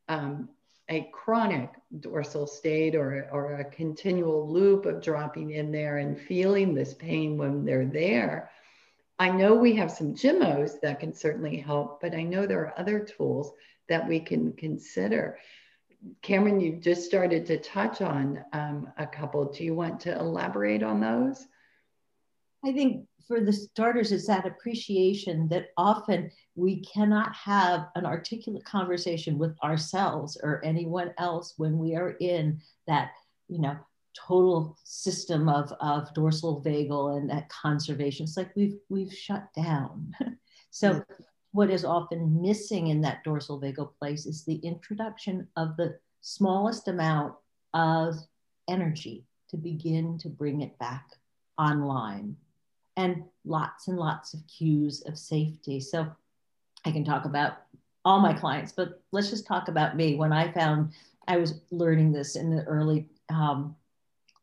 um, 0.08 0.50
a 0.90 1.10
chronic 1.12 1.70
dorsal 2.00 2.48
state 2.48 2.96
or, 2.96 3.28
or 3.32 3.56
a 3.56 3.66
continual 3.66 4.52
loop 4.52 4.86
of 4.86 5.02
dropping 5.02 5.52
in 5.52 5.72
there 5.72 5.98
and 5.98 6.20
feeling 6.20 6.74
this 6.74 6.94
pain 6.94 7.38
when 7.38 7.66
they're 7.66 7.86
there. 7.86 8.50
I 9.20 9.30
know 9.30 9.56
we 9.56 9.76
have 9.76 9.92
some 9.92 10.14
Gemmos 10.14 10.80
that 10.82 11.00
can 11.00 11.14
certainly 11.14 11.58
help, 11.58 12.02
but 12.02 12.14
I 12.14 12.24
know 12.24 12.46
there 12.46 12.62
are 12.62 12.80
other 12.80 13.00
tools 13.00 13.52
that 13.90 14.08
we 14.08 14.20
can 14.20 14.54
consider. 14.54 15.38
Cameron, 16.22 16.60
you 16.60 16.74
just 16.74 17.06
started 17.06 17.46
to 17.48 17.58
touch 17.58 18.02
on 18.02 18.44
um, 18.54 18.92
a 18.98 19.08
couple. 19.08 19.46
Do 19.46 19.64
you 19.64 19.74
want 19.74 20.00
to 20.02 20.18
elaborate 20.18 20.84
on 20.84 21.00
those? 21.00 21.46
I 22.64 22.72
think 22.72 23.08
for 23.28 23.42
the 23.42 23.54
starters, 23.54 24.12
it's 24.12 24.28
that 24.28 24.46
appreciation 24.46 25.48
that 25.50 25.70
often 25.76 26.32
we 26.56 26.82
cannot 26.82 27.36
have 27.36 27.88
an 27.96 28.06
articulate 28.06 28.64
conversation 28.64 29.38
with 29.38 29.56
ourselves 29.64 30.38
or 30.42 30.64
anyone 30.64 31.14
else 31.18 31.54
when 31.58 31.78
we 31.78 31.96
are 31.96 32.12
in 32.20 32.62
that, 32.88 33.12
you 33.50 33.60
know, 33.60 33.78
total 34.16 34.78
system 34.84 35.50
of, 35.50 35.72
of 35.80 36.12
dorsal 36.14 36.64
vagal 36.66 37.18
and 37.18 37.30
that 37.30 37.50
conservation. 37.50 38.24
It's 38.24 38.38
like 38.38 38.56
we've 38.56 38.78
we've 38.90 39.14
shut 39.14 39.48
down. 39.56 40.16
so 40.72 40.94
mm-hmm. 40.94 41.24
What 41.52 41.70
is 41.70 41.86
often 41.86 42.42
missing 42.42 42.88
in 42.88 43.02
that 43.02 43.24
dorsal 43.24 43.60
vagal 43.60 43.92
place 44.00 44.26
is 44.26 44.44
the 44.44 44.58
introduction 44.58 45.48
of 45.56 45.78
the 45.78 45.98
smallest 46.22 46.88
amount 46.88 47.34
of 47.74 48.16
energy 48.68 49.26
to 49.50 49.58
begin 49.58 50.18
to 50.18 50.30
bring 50.30 50.62
it 50.62 50.78
back 50.78 51.06
online 51.58 52.36
and 52.98 53.24
lots 53.46 53.88
and 53.88 53.98
lots 53.98 54.34
of 54.34 54.42
cues 54.48 55.04
of 55.06 55.18
safety. 55.18 55.80
So 55.80 56.08
I 56.86 56.92
can 56.92 57.06
talk 57.06 57.26
about 57.26 57.60
all 58.04 58.20
my 58.20 58.34
clients, 58.34 58.72
but 58.72 59.02
let's 59.12 59.30
just 59.30 59.46
talk 59.46 59.68
about 59.68 59.96
me. 59.96 60.16
When 60.16 60.34
I 60.34 60.52
found 60.52 60.94
I 61.28 61.38
was 61.38 61.62
learning 61.72 62.12
this 62.12 62.36
in 62.36 62.56
the 62.56 62.64
early 62.64 63.08
um, 63.30 63.76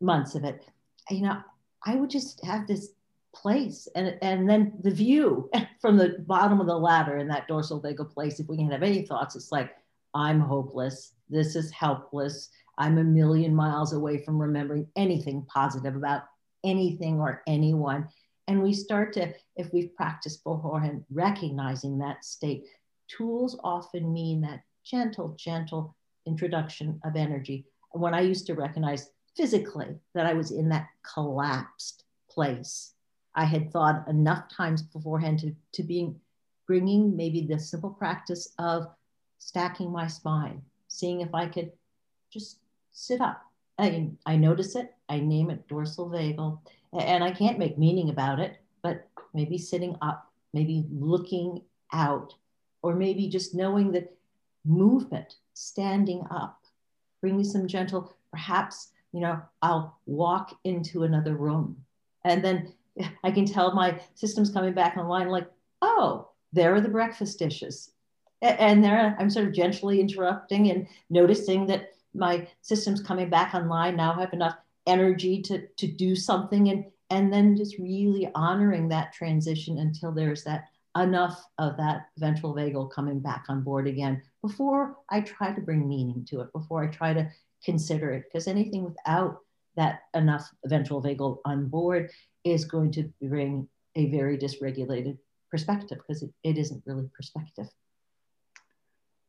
months 0.00 0.34
of 0.34 0.44
it, 0.44 0.64
you 1.10 1.22
know, 1.22 1.38
I 1.84 1.96
would 1.96 2.10
just 2.10 2.44
have 2.44 2.66
this 2.66 2.90
place 3.34 3.88
and, 3.94 4.16
and 4.22 4.48
then 4.48 4.72
the 4.82 4.90
view 4.90 5.50
from 5.80 5.96
the 5.96 6.16
bottom 6.26 6.60
of 6.60 6.66
the 6.66 6.76
ladder 6.76 7.18
in 7.18 7.28
that 7.28 7.48
dorsal 7.48 7.82
vagal 7.82 8.12
place. 8.12 8.40
If 8.40 8.48
we 8.48 8.56
can 8.56 8.70
have 8.70 8.82
any 8.82 9.02
thoughts, 9.02 9.36
it's 9.36 9.52
like, 9.52 9.74
I'm 10.14 10.40
hopeless. 10.40 11.12
This 11.28 11.56
is 11.56 11.70
helpless. 11.70 12.50
I'm 12.78 12.98
a 12.98 13.04
million 13.04 13.54
miles 13.54 13.92
away 13.92 14.24
from 14.24 14.40
remembering 14.40 14.86
anything 14.96 15.46
positive 15.48 15.96
about 15.96 16.22
anything 16.64 17.20
or 17.20 17.42
anyone. 17.46 18.08
And 18.48 18.62
we 18.62 18.72
start 18.72 19.12
to, 19.14 19.32
if 19.56 19.72
we've 19.72 19.94
practiced 19.96 20.44
beforehand, 20.44 21.04
recognizing 21.10 21.98
that 21.98 22.24
state. 22.24 22.64
Tools 23.08 23.58
often 23.62 24.12
mean 24.12 24.40
that 24.42 24.62
gentle, 24.84 25.34
gentle 25.38 25.94
introduction 26.26 27.00
of 27.04 27.16
energy. 27.16 27.66
When 27.92 28.14
I 28.14 28.20
used 28.20 28.46
to 28.46 28.54
recognize 28.54 29.10
physically 29.36 29.96
that 30.14 30.26
I 30.26 30.34
was 30.34 30.50
in 30.50 30.68
that 30.70 30.88
collapsed 31.14 32.04
place, 32.30 32.93
I 33.34 33.44
had 33.44 33.72
thought 33.72 34.06
enough 34.08 34.48
times 34.48 34.82
beforehand 34.82 35.40
to, 35.40 35.54
to 35.72 35.82
being 35.82 36.20
bringing 36.66 37.16
maybe 37.16 37.42
the 37.42 37.58
simple 37.58 37.90
practice 37.90 38.54
of 38.58 38.88
stacking 39.38 39.90
my 39.90 40.06
spine, 40.06 40.62
seeing 40.88 41.20
if 41.20 41.34
I 41.34 41.46
could 41.46 41.72
just 42.30 42.58
sit 42.92 43.20
up. 43.20 43.42
I, 43.78 44.10
I 44.24 44.36
notice 44.36 44.76
it, 44.76 44.94
I 45.08 45.20
name 45.20 45.50
it 45.50 45.66
dorsal 45.68 46.08
vagal, 46.08 46.58
and 46.92 47.24
I 47.24 47.32
can't 47.32 47.58
make 47.58 47.76
meaning 47.76 48.08
about 48.08 48.38
it, 48.38 48.58
but 48.82 49.08
maybe 49.34 49.58
sitting 49.58 49.96
up, 50.00 50.30
maybe 50.52 50.86
looking 50.90 51.60
out, 51.92 52.34
or 52.82 52.94
maybe 52.94 53.28
just 53.28 53.54
knowing 53.54 53.92
that 53.92 54.16
movement, 54.64 55.36
standing 55.54 56.24
up, 56.30 56.62
bring 57.20 57.36
me 57.36 57.44
some 57.44 57.66
gentle, 57.66 58.14
perhaps, 58.30 58.92
you 59.12 59.20
know, 59.20 59.40
I'll 59.60 59.98
walk 60.06 60.56
into 60.64 61.02
another 61.02 61.34
room. 61.34 61.76
And 62.24 62.44
then 62.44 62.72
I 63.24 63.30
can 63.30 63.46
tell 63.46 63.74
my 63.74 64.00
system's 64.14 64.50
coming 64.50 64.74
back 64.74 64.96
online, 64.96 65.28
like, 65.28 65.50
oh, 65.82 66.28
there 66.52 66.74
are 66.74 66.80
the 66.80 66.88
breakfast 66.88 67.38
dishes. 67.38 67.90
And 68.42 68.84
there 68.84 69.16
I'm 69.18 69.30
sort 69.30 69.46
of 69.46 69.54
gently 69.54 70.00
interrupting 70.00 70.70
and 70.70 70.86
noticing 71.10 71.66
that 71.66 71.90
my 72.14 72.46
system's 72.60 73.02
coming 73.02 73.30
back 73.30 73.54
online. 73.54 73.96
Now 73.96 74.14
I 74.14 74.20
have 74.20 74.32
enough 74.32 74.56
energy 74.86 75.40
to, 75.42 75.66
to 75.66 75.86
do 75.86 76.14
something 76.14 76.68
and, 76.68 76.84
and 77.10 77.32
then 77.32 77.56
just 77.56 77.78
really 77.78 78.30
honoring 78.34 78.88
that 78.88 79.12
transition 79.12 79.78
until 79.78 80.12
there's 80.12 80.44
that 80.44 80.64
enough 80.96 81.44
of 81.58 81.76
that 81.76 82.06
ventral 82.18 82.54
vagal 82.54 82.92
coming 82.92 83.18
back 83.18 83.46
on 83.48 83.62
board 83.62 83.88
again 83.88 84.22
before 84.42 84.96
I 85.10 85.22
try 85.22 85.52
to 85.52 85.60
bring 85.60 85.88
meaning 85.88 86.24
to 86.30 86.40
it, 86.40 86.52
before 86.52 86.84
I 86.84 86.88
try 86.88 87.12
to 87.12 87.28
consider 87.64 88.10
it. 88.12 88.24
Because 88.24 88.46
anything 88.46 88.84
without 88.84 89.40
that 89.76 90.00
enough 90.14 90.50
ventral 90.64 91.02
vagal 91.02 91.38
on 91.44 91.66
board 91.66 92.10
is 92.44 92.64
going 92.64 92.92
to 92.92 93.12
bring 93.22 93.68
a 93.96 94.10
very 94.10 94.38
dysregulated 94.38 95.18
perspective 95.50 95.98
because 95.98 96.22
it, 96.22 96.30
it 96.42 96.58
isn't 96.58 96.82
really 96.86 97.08
perspective. 97.14 97.66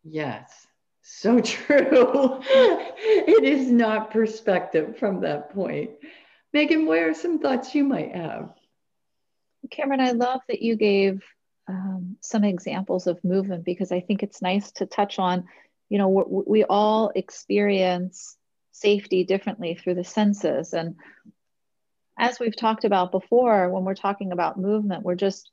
Yes. 0.03 0.67
So 1.01 1.39
true. 1.41 2.39
it 2.49 3.43
is 3.43 3.71
not 3.71 4.11
perspective 4.11 4.97
from 4.97 5.21
that 5.21 5.53
point. 5.53 5.91
Megan, 6.53 6.85
what 6.85 6.99
are 6.99 7.13
some 7.13 7.39
thoughts 7.39 7.75
you 7.75 7.83
might 7.83 8.15
have? 8.15 8.53
Cameron, 9.69 9.99
I 9.99 10.11
love 10.11 10.41
that 10.47 10.61
you 10.61 10.75
gave 10.75 11.23
um, 11.67 12.17
some 12.21 12.43
examples 12.43 13.07
of 13.07 13.23
movement 13.23 13.65
because 13.65 13.91
I 13.91 13.99
think 13.99 14.23
it's 14.23 14.41
nice 14.41 14.71
to 14.73 14.85
touch 14.85 15.19
on, 15.19 15.45
you 15.89 15.97
know, 15.97 16.07
we 16.47 16.63
all 16.63 17.11
experience 17.15 18.37
safety 18.75 19.23
differently 19.23 19.75
through 19.75 19.95
the 19.95 20.03
senses. 20.03 20.73
And 20.73 20.95
as 22.17 22.39
we've 22.39 22.55
talked 22.55 22.85
about 22.85 23.11
before, 23.11 23.69
when 23.69 23.83
we're 23.83 23.95
talking 23.95 24.31
about 24.31 24.59
movement, 24.59 25.03
we're 25.03 25.15
just, 25.15 25.51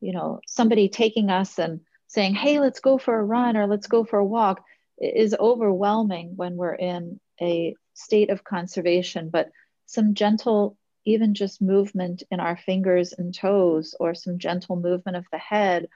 you 0.00 0.12
know, 0.12 0.40
somebody 0.46 0.88
taking 0.88 1.30
us 1.30 1.58
and 1.58 1.80
saying, 2.06 2.34
hey, 2.34 2.58
let's 2.58 2.80
go 2.80 2.98
for 2.98 3.18
a 3.18 3.24
run 3.24 3.56
or 3.56 3.66
let's 3.66 3.86
go 3.86 4.04
for 4.04 4.18
a 4.18 4.24
walk 4.24 4.64
is 4.98 5.34
overwhelming 5.38 6.32
when 6.36 6.56
we're 6.56 6.74
in 6.74 7.18
a 7.40 7.74
state 7.94 8.30
of 8.30 8.44
conservation, 8.44 9.30
but 9.30 9.50
some 9.86 10.14
gentle, 10.14 10.76
even 11.04 11.34
just 11.34 11.62
movement 11.62 12.22
in 12.30 12.40
our 12.40 12.56
fingers 12.56 13.14
and 13.16 13.34
toes, 13.34 13.94
or 13.98 14.14
some 14.14 14.38
gentle 14.38 14.76
movement 14.76 15.16
of 15.16 15.24
the 15.32 15.38
head, 15.38 15.88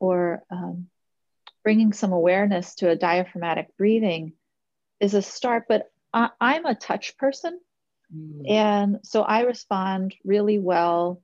or 0.00 0.42
um, 0.50 0.88
bringing 1.62 1.92
some 1.92 2.12
awareness 2.12 2.76
to 2.76 2.88
a 2.88 2.96
diaphragmatic 2.96 3.76
breathing 3.76 4.32
is 5.00 5.14
a 5.14 5.22
start. 5.22 5.64
But 5.68 5.90
I, 6.40 6.56
am 6.56 6.66
a 6.66 6.74
touch 6.74 7.16
person. 7.16 7.60
Mm. 8.14 8.50
And 8.50 8.98
so 9.02 9.22
I 9.22 9.42
respond 9.42 10.14
really 10.24 10.58
well, 10.58 11.22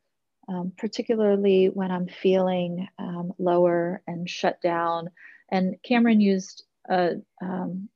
um, 0.48 0.72
particularly 0.76 1.66
when 1.66 1.90
I'm 1.90 2.08
feeling 2.08 2.88
um, 2.98 3.32
lower 3.38 4.02
and 4.06 4.28
shut 4.28 4.60
down. 4.60 5.10
And 5.50 5.76
Cameron 5.82 6.20
used 6.20 6.64
a 6.88 7.16
um, 7.42 7.88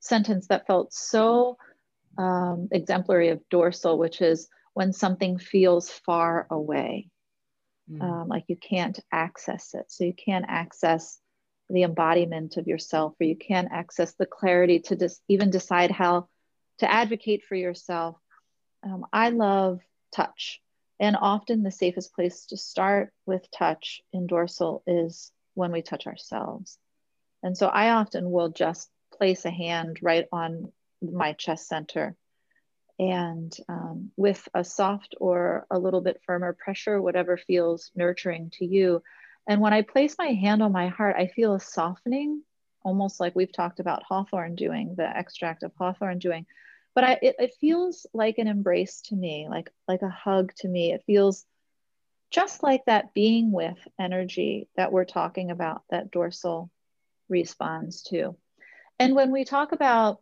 sentence 0.00 0.46
that 0.48 0.66
felt 0.66 0.92
so 0.92 1.58
um, 2.16 2.68
exemplary 2.72 3.28
of 3.28 3.48
dorsal, 3.48 3.98
which 3.98 4.20
is 4.20 4.48
when 4.74 4.92
something 4.92 5.38
feels 5.38 5.90
far 5.90 6.46
away, 6.50 7.08
mm. 7.90 8.02
um, 8.02 8.28
like 8.28 8.44
you 8.48 8.56
can't 8.56 8.98
access 9.12 9.74
it. 9.74 9.86
So 9.88 10.04
you 10.04 10.14
can't 10.14 10.44
access 10.48 11.18
the 11.70 11.82
embodiment 11.82 12.56
of 12.56 12.66
yourself, 12.66 13.14
or 13.20 13.24
you 13.24 13.36
can't 13.36 13.68
access 13.70 14.14
the 14.14 14.26
clarity 14.26 14.80
to 14.80 14.96
just 14.96 15.20
even 15.28 15.50
decide 15.50 15.90
how 15.90 16.28
to 16.78 16.90
advocate 16.90 17.44
for 17.44 17.54
yourself. 17.54 18.16
Um, 18.82 19.06
I 19.12 19.30
love 19.30 19.80
touch. 20.14 20.60
And 21.00 21.16
often 21.20 21.62
the 21.62 21.70
safest 21.70 22.14
place 22.14 22.46
to 22.46 22.56
start 22.56 23.12
with 23.26 23.50
touch 23.50 24.02
in 24.12 24.26
dorsal 24.26 24.82
is 24.86 25.32
when 25.54 25.72
we 25.72 25.82
touch 25.82 26.06
ourselves. 26.06 26.78
And 27.42 27.56
so 27.56 27.68
I 27.68 27.90
often 27.90 28.30
will 28.30 28.48
just 28.48 28.90
place 29.16 29.44
a 29.44 29.50
hand 29.50 29.98
right 30.02 30.26
on 30.32 30.72
my 31.00 31.32
chest 31.34 31.68
center 31.68 32.16
and 32.98 33.56
um, 33.68 34.10
with 34.16 34.48
a 34.54 34.64
soft 34.64 35.14
or 35.20 35.66
a 35.70 35.78
little 35.78 36.00
bit 36.00 36.20
firmer 36.26 36.52
pressure, 36.52 37.00
whatever 37.00 37.36
feels 37.36 37.92
nurturing 37.94 38.50
to 38.54 38.64
you. 38.64 39.02
And 39.48 39.60
when 39.60 39.72
I 39.72 39.82
place 39.82 40.16
my 40.18 40.28
hand 40.28 40.62
on 40.62 40.72
my 40.72 40.88
heart, 40.88 41.16
I 41.16 41.28
feel 41.28 41.54
a 41.54 41.60
softening, 41.60 42.42
almost 42.82 43.20
like 43.20 43.36
we've 43.36 43.52
talked 43.52 43.78
about 43.78 44.02
hawthorn 44.02 44.56
doing, 44.56 44.94
the 44.96 45.08
extract 45.08 45.62
of 45.62 45.72
hawthorn 45.78 46.18
doing. 46.18 46.46
But 46.98 47.04
I, 47.04 47.18
it, 47.22 47.36
it 47.38 47.54
feels 47.60 48.08
like 48.12 48.38
an 48.38 48.48
embrace 48.48 49.02
to 49.02 49.14
me, 49.14 49.46
like, 49.48 49.70
like 49.86 50.02
a 50.02 50.08
hug 50.08 50.52
to 50.56 50.68
me. 50.68 50.92
It 50.92 51.04
feels 51.06 51.46
just 52.32 52.64
like 52.64 52.84
that 52.86 53.14
being 53.14 53.52
with 53.52 53.78
energy 54.00 54.66
that 54.76 54.90
we're 54.90 55.04
talking 55.04 55.52
about, 55.52 55.84
that 55.90 56.10
dorsal 56.10 56.72
responds 57.28 58.02
to. 58.08 58.36
And 58.98 59.14
when 59.14 59.30
we 59.30 59.44
talk 59.44 59.70
about 59.70 60.20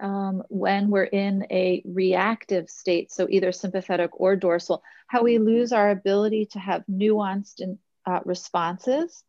um, 0.00 0.44
when 0.48 0.88
we're 0.88 1.02
in 1.04 1.46
a 1.50 1.82
reactive 1.84 2.70
state, 2.70 3.12
so 3.12 3.26
either 3.28 3.52
sympathetic 3.52 4.18
or 4.18 4.36
dorsal, 4.36 4.82
how 5.08 5.24
we 5.24 5.36
lose 5.36 5.74
our 5.74 5.90
ability 5.90 6.46
to 6.52 6.58
have 6.58 6.84
nuanced 6.90 7.60
in, 7.60 7.78
uh, 8.06 8.20
responses, 8.24 9.22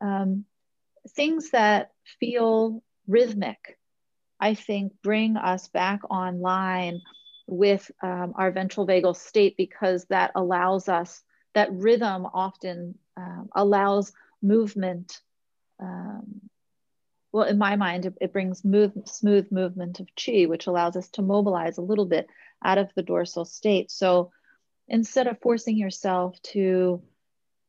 um, 0.00 0.46
things 1.10 1.50
that 1.50 1.92
feel 2.18 2.82
rhythmic, 3.06 3.78
I 4.44 4.54
think 4.54 4.92
bring 5.02 5.36
us 5.36 5.68
back 5.68 6.00
online 6.10 7.00
with 7.46 7.90
um, 8.02 8.34
our 8.36 8.50
ventral 8.50 8.86
vagal 8.86 9.16
state 9.16 9.56
because 9.56 10.04
that 10.06 10.32
allows 10.34 10.88
us, 10.88 11.22
that 11.54 11.72
rhythm 11.72 12.26
often 12.26 12.98
um, 13.16 13.48
allows 13.54 14.12
movement 14.42 15.20
um, 15.80 16.40
well, 17.32 17.48
in 17.48 17.58
my 17.58 17.74
mind, 17.74 18.06
it, 18.06 18.14
it 18.20 18.32
brings 18.32 18.64
move, 18.64 18.92
smooth 19.06 19.50
movement 19.50 19.98
of 19.98 20.06
chi, 20.14 20.44
which 20.44 20.68
allows 20.68 20.94
us 20.94 21.08
to 21.10 21.22
mobilize 21.22 21.78
a 21.78 21.82
little 21.82 22.06
bit 22.06 22.28
out 22.64 22.78
of 22.78 22.90
the 22.94 23.02
dorsal 23.02 23.44
state. 23.44 23.90
So 23.90 24.30
instead 24.86 25.26
of 25.26 25.40
forcing 25.40 25.76
yourself 25.76 26.40
to, 26.52 27.02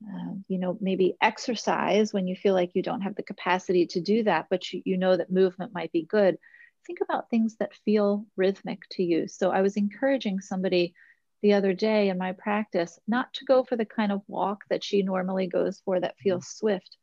uh, 0.08 0.34
you 0.48 0.60
know, 0.60 0.78
maybe 0.80 1.18
exercise 1.20 2.14
when 2.14 2.28
you 2.28 2.36
feel 2.36 2.54
like 2.54 2.76
you 2.76 2.84
don't 2.84 3.02
have 3.02 3.16
the 3.16 3.24
capacity 3.24 3.88
to 3.88 4.02
do 4.02 4.24
that, 4.24 4.46
but 4.52 4.72
you, 4.72 4.84
you 4.86 4.98
know 4.98 5.18
that 5.18 5.32
movement 5.32 5.74
might 5.74 5.92
be 5.92 6.04
good, 6.04 6.38
think 6.86 7.00
about 7.02 7.30
things 7.30 7.56
that 7.58 7.76
feel 7.86 8.26
rhythmic 8.36 8.84
to 8.92 9.04
you. 9.04 9.28
So 9.28 9.52
I 9.52 9.62
was 9.62 9.78
encouraging 9.78 10.40
somebody 10.40 10.94
the 11.42 11.54
other 11.54 11.74
day 11.74 12.10
in 12.10 12.18
my 12.18 12.32
practice 12.32 13.00
not 13.08 13.34
to 13.36 13.46
go 13.46 13.64
for 13.64 13.76
the 13.76 13.86
kind 13.86 14.12
of 14.12 14.22
walk 14.28 14.64
that 14.70 14.84
she 14.84 15.04
normally 15.04 15.48
goes 15.48 15.82
for 15.86 16.00
that 16.00 16.18
feels 16.18 16.48
swift, 16.48 16.98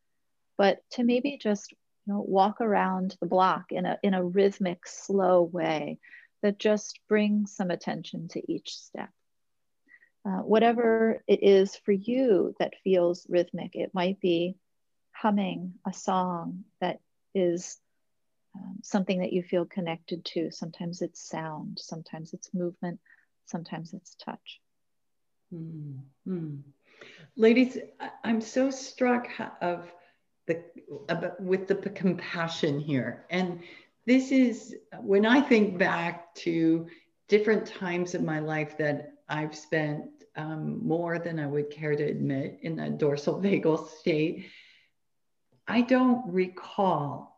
but 0.57 0.79
to 0.91 1.05
maybe 1.05 1.39
just 1.41 1.73
you 2.07 2.13
know, 2.13 2.25
walk 2.27 2.61
around 2.61 3.17
the 3.21 3.27
block 3.27 3.67
in 3.71 3.87
a, 3.87 3.99
in 4.03 4.15
a 4.15 4.25
rhythmic, 4.25 4.87
slow 4.87 5.43
way 5.43 5.99
that 6.43 6.59
just 6.59 6.99
brings 7.09 7.55
some 7.55 7.71
attention 7.71 8.29
to 8.29 8.53
each 8.53 8.77
step. 8.77 9.11
Uh, 10.25 10.39
whatever 10.39 11.23
it 11.27 11.43
is 11.43 11.77
for 11.77 11.93
you 11.93 12.55
that 12.59 12.75
feels 12.85 13.27
rhythmic, 13.29 13.75
it 13.75 13.93
might 13.93 14.21
be 14.21 14.57
humming 15.13 15.75
a 15.87 15.93
song 15.93 16.65
that 16.81 17.01
is 17.35 17.79
um, 18.55 18.79
something 18.83 19.21
that 19.21 19.33
you 19.33 19.43
feel 19.43 19.65
connected 19.65 20.25
to. 20.27 20.51
Sometimes 20.51 21.03
it's 21.03 21.21
sound, 21.21 21.79
sometimes 21.81 22.33
it's 22.33 22.53
movement, 22.53 23.01
sometimes 23.47 23.93
it's 23.95 24.15
touch. 24.17 24.61
Mm-hmm. 25.53 26.57
Ladies, 27.37 27.79
I'm 28.25 28.41
so 28.41 28.71
struck 28.71 29.29
of 29.61 29.93
the 30.47 30.63
with 31.39 31.69
the 31.69 31.75
compassion 31.75 32.79
here. 32.79 33.27
And 33.31 33.61
this 34.07 34.33
is 34.33 34.75
when 35.01 35.25
I 35.25 35.41
think 35.41 35.79
back 35.79 36.35
to 36.37 36.87
different 37.29 37.67
times 37.67 38.15
of 38.15 38.23
my 38.23 38.41
life 38.41 38.77
that 38.79 39.15
I've 39.29 39.55
spent 39.55 40.05
um, 40.37 40.87
more 40.87 41.19
than 41.19 41.39
I 41.39 41.47
would 41.47 41.71
care 41.71 41.95
to 41.95 42.03
admit 42.03 42.59
in 42.63 42.79
a 42.79 42.91
dorsal 42.91 43.41
vagal 43.43 43.89
state. 43.89 44.47
I 45.67 45.83
don't 45.83 46.27
recall 46.33 47.32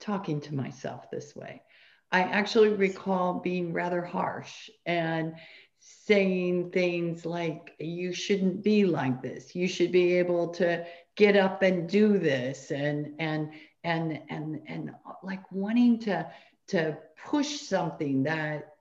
talking 0.00 0.40
to 0.42 0.54
myself 0.54 1.10
this 1.10 1.34
way. 1.34 1.62
I 2.10 2.22
actually 2.22 2.70
recall 2.70 3.40
being 3.40 3.72
rather 3.72 4.02
harsh 4.02 4.70
and 4.86 5.34
saying 5.78 6.70
things 6.70 7.24
like, 7.26 7.74
you 7.78 8.12
shouldn't 8.12 8.62
be 8.62 8.84
like 8.84 9.22
this. 9.22 9.54
You 9.54 9.68
should 9.68 9.92
be 9.92 10.14
able 10.14 10.48
to 10.54 10.84
get 11.16 11.36
up 11.36 11.62
and 11.62 11.88
do 11.88 12.18
this 12.18 12.70
and 12.70 13.14
and 13.18 13.50
and 13.84 14.20
and 14.28 14.60
and 14.66 14.90
like 15.22 15.50
wanting 15.50 15.98
to 15.98 16.30
to 16.68 16.96
push 17.26 17.60
something 17.60 18.22
that 18.22 18.74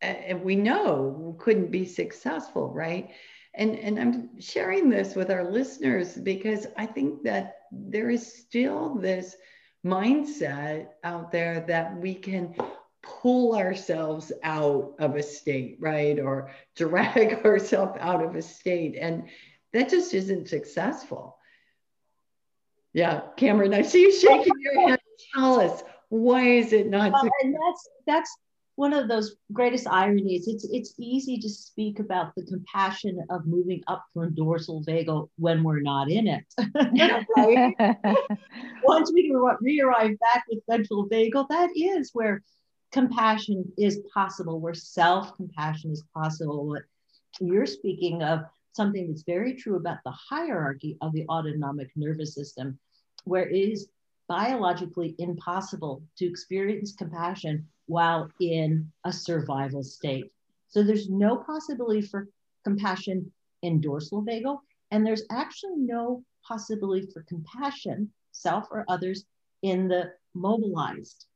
and 0.00 0.42
we 0.42 0.56
know 0.56 1.36
couldn't 1.38 1.70
be 1.70 1.84
successful 1.84 2.72
right 2.72 3.10
and 3.54 3.78
and 3.78 3.98
i'm 3.98 4.40
sharing 4.40 4.88
this 4.88 5.14
with 5.14 5.30
our 5.30 5.50
listeners 5.50 6.14
because 6.16 6.66
i 6.76 6.84
think 6.84 7.22
that 7.22 7.56
there 7.70 8.10
is 8.10 8.34
still 8.34 8.94
this 8.96 9.36
mindset 9.86 10.88
out 11.04 11.30
there 11.30 11.60
that 11.68 11.96
we 11.96 12.14
can 12.14 12.54
pull 13.02 13.56
ourselves 13.56 14.32
out 14.42 14.94
of 14.98 15.14
a 15.14 15.22
state 15.22 15.76
right 15.80 16.18
or 16.18 16.50
drag 16.74 17.32
ourselves 17.44 17.96
out 18.00 18.24
of 18.24 18.34
a 18.34 18.42
state 18.42 18.96
and 19.00 19.28
that 19.72 19.88
just 19.88 20.12
isn't 20.12 20.48
successful 20.48 21.36
yeah, 22.96 23.20
Cameron, 23.36 23.74
I 23.74 23.82
see 23.82 24.00
you 24.00 24.10
shaking 24.10 24.54
your 24.58 24.80
head. 24.88 24.98
Tell 25.34 25.60
us 25.60 25.84
why 26.08 26.48
is 26.48 26.72
it 26.72 26.88
not? 26.88 27.12
Um, 27.12 27.12
well, 27.12 27.30
and 27.42 27.54
that's 27.54 27.88
that's 28.06 28.38
one 28.76 28.92
of 28.92 29.08
those 29.08 29.36
greatest 29.52 29.86
ironies. 29.86 30.46
It's 30.46 30.64
it's 30.70 30.94
easy 30.98 31.38
to 31.38 31.48
speak 31.48 31.98
about 31.98 32.34
the 32.34 32.44
compassion 32.44 33.18
of 33.30 33.46
moving 33.46 33.82
up 33.88 34.04
from 34.14 34.34
dorsal 34.34 34.84
vagal 34.84 35.30
when 35.36 35.64
we're 35.64 35.80
not 35.80 36.10
in 36.10 36.28
it. 36.28 36.44
Once 38.84 39.12
we 39.12 39.34
re-arrive 39.60 40.18
back 40.20 40.44
with 40.48 40.62
ventral 40.68 41.08
vagal, 41.08 41.48
that 41.48 41.70
is 41.74 42.10
where 42.12 42.42
compassion 42.92 43.64
is 43.76 44.00
possible, 44.12 44.60
where 44.60 44.74
self-compassion 44.74 45.90
is 45.90 46.04
possible. 46.14 46.76
You're 47.40 47.66
speaking 47.66 48.22
of 48.22 48.40
something 48.74 49.08
that's 49.08 49.22
very 49.22 49.54
true 49.54 49.76
about 49.76 49.98
the 50.04 50.12
hierarchy 50.12 50.98
of 51.00 51.12
the 51.14 51.24
autonomic 51.30 51.90
nervous 51.96 52.34
system 52.34 52.78
where 53.24 53.48
it 53.48 53.56
is 53.56 53.88
biologically 54.28 55.14
impossible 55.18 56.02
to 56.18 56.26
experience 56.26 56.94
compassion 56.94 57.66
while 57.86 58.30
in 58.40 58.90
a 59.04 59.12
survival 59.12 59.82
state. 59.82 60.32
So 60.68 60.82
there's 60.82 61.08
no 61.08 61.36
possibility 61.36 62.02
for 62.02 62.28
compassion 62.64 63.30
in 63.62 63.80
dorsal 63.80 64.24
vagal, 64.24 64.58
and 64.90 65.06
there's 65.06 65.24
actually 65.30 65.76
no 65.76 66.22
possibility 66.46 67.06
for 67.12 67.22
compassion, 67.22 68.10
self 68.32 68.66
or 68.70 68.84
others, 68.88 69.24
in 69.62 69.88
the 69.88 70.12
mobilized 70.34 71.26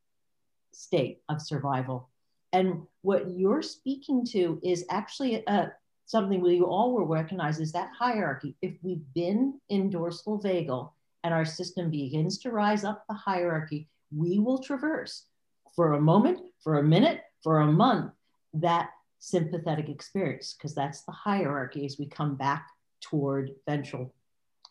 state 0.71 1.21
of 1.29 1.41
survival. 1.41 2.09
And 2.53 2.83
what 3.01 3.31
you're 3.31 3.61
speaking 3.61 4.25
to 4.27 4.59
is 4.63 4.85
actually 4.89 5.35
a, 5.35 5.49
uh, 5.49 5.69
something 6.05 6.41
we 6.41 6.59
all 6.59 6.93
will 6.93 7.07
recognize 7.07 7.59
is 7.59 7.71
that 7.71 7.89
hierarchy. 7.97 8.55
If 8.61 8.73
we've 8.81 9.05
been 9.13 9.59
in 9.69 9.89
dorsal 9.89 10.39
vagal 10.39 10.91
and 11.23 11.33
our 11.33 11.45
system 11.45 11.89
begins 11.89 12.37
to 12.39 12.51
rise 12.51 12.83
up 12.83 13.05
the 13.07 13.13
hierarchy, 13.13 13.87
we 14.15 14.39
will 14.39 14.57
traverse 14.57 15.27
for 15.75 15.93
a 15.93 16.01
moment, 16.01 16.39
for 16.63 16.79
a 16.79 16.83
minute, 16.83 17.23
for 17.43 17.59
a 17.59 17.71
month, 17.71 18.11
that 18.53 18.89
sympathetic 19.19 19.89
experience, 19.89 20.53
because 20.53 20.75
that's 20.75 21.01
the 21.01 21.11
hierarchy 21.11 21.85
as 21.85 21.97
we 21.97 22.05
come 22.05 22.35
back 22.35 22.67
toward 23.01 23.51
ventral. 23.67 24.13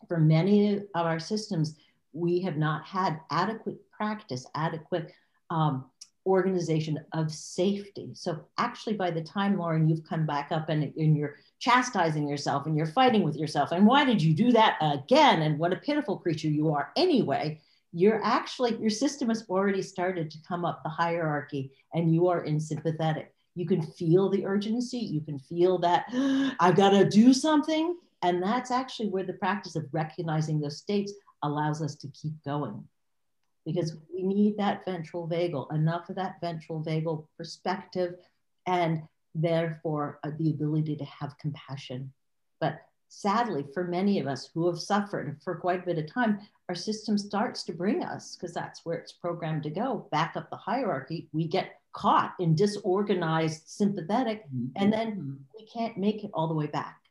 For 0.07 0.19
many 0.19 0.77
of 0.77 1.05
our 1.05 1.19
systems, 1.19 1.75
we 2.13 2.41
have 2.41 2.57
not 2.57 2.83
had 2.83 3.19
adequate 3.29 3.79
practice, 3.91 4.45
adequate 4.55 5.13
um, 5.49 5.85
organization 6.25 6.99
of 7.13 7.31
safety. 7.31 8.11
So 8.13 8.45
actually, 8.57 8.95
by 8.95 9.11
the 9.11 9.21
time, 9.21 9.57
Lauren, 9.57 9.89
you've 9.89 10.03
come 10.03 10.25
back 10.25 10.51
up 10.51 10.69
and, 10.69 10.93
and 10.97 11.17
you're 11.17 11.37
chastising 11.59 12.27
yourself 12.27 12.65
and 12.65 12.75
you're 12.75 12.87
fighting 12.87 13.23
with 13.23 13.35
yourself, 13.35 13.71
and 13.71 13.85
why 13.85 14.05
did 14.05 14.21
you 14.21 14.33
do 14.33 14.51
that 14.51 14.77
again? 14.81 15.41
And 15.43 15.57
what 15.57 15.73
a 15.73 15.77
pitiful 15.77 16.17
creature 16.17 16.49
you 16.49 16.73
are 16.73 16.91
anyway. 16.95 17.59
You're 17.93 18.23
actually, 18.23 18.77
your 18.77 18.89
system 18.89 19.29
has 19.29 19.45
already 19.49 19.81
started 19.81 20.31
to 20.31 20.37
come 20.47 20.65
up 20.65 20.81
the 20.83 20.89
hierarchy 20.89 21.71
and 21.93 22.13
you 22.13 22.27
are 22.27 22.43
in 22.43 22.59
sympathetic. 22.59 23.33
You 23.55 23.65
can 23.65 23.81
feel 23.81 24.29
the 24.29 24.45
urgency. 24.45 24.97
You 24.97 25.21
can 25.21 25.39
feel 25.39 25.77
that 25.79 26.05
I've 26.59 26.75
got 26.75 26.91
to 26.91 27.09
do 27.09 27.33
something. 27.33 27.97
And 28.23 28.41
that's 28.41 28.71
actually 28.71 29.09
where 29.09 29.25
the 29.25 29.33
practice 29.33 29.75
of 29.75 29.85
recognizing 29.91 30.59
those 30.59 30.77
states 30.77 31.11
allows 31.43 31.81
us 31.81 31.95
to 31.95 32.07
keep 32.09 32.33
going 32.45 32.83
because 33.65 33.95
we 34.13 34.23
need 34.23 34.57
that 34.57 34.85
ventral 34.85 35.27
vagal, 35.27 35.73
enough 35.73 36.09
of 36.09 36.15
that 36.15 36.35
ventral 36.41 36.83
vagal 36.83 37.25
perspective 37.37 38.15
and 38.67 39.01
therefore 39.35 40.19
uh, 40.23 40.31
the 40.37 40.49
ability 40.51 40.95
to 40.95 41.05
have 41.05 41.37
compassion. 41.37 42.11
But 42.59 42.81
sadly, 43.13 43.65
for 43.73 43.83
many 43.83 44.19
of 44.19 44.25
us 44.25 44.49
who 44.53 44.65
have 44.67 44.79
suffered 44.79 45.37
for 45.43 45.55
quite 45.55 45.83
a 45.83 45.85
bit 45.85 45.97
of 45.97 46.11
time, 46.11 46.39
our 46.69 46.75
system 46.75 47.17
starts 47.17 47.61
to 47.63 47.73
bring 47.73 48.03
us, 48.03 48.35
because 48.35 48.53
that's 48.53 48.85
where 48.85 48.97
it's 48.97 49.11
programmed 49.11 49.63
to 49.63 49.69
go, 49.69 50.07
back 50.11 50.37
up 50.37 50.49
the 50.49 50.55
hierarchy. 50.55 51.27
We 51.33 51.45
get 51.45 51.81
caught 51.91 52.33
in 52.39 52.55
disorganized 52.55 53.67
sympathetic, 53.67 54.45
mm-hmm. 54.45 54.67
and 54.77 54.93
then 54.93 55.11
mm-hmm. 55.11 55.33
we 55.53 55.65
can't 55.65 55.97
make 55.97 56.23
it 56.23 56.31
all 56.33 56.47
the 56.47 56.53
way 56.53 56.67
back. 56.67 57.01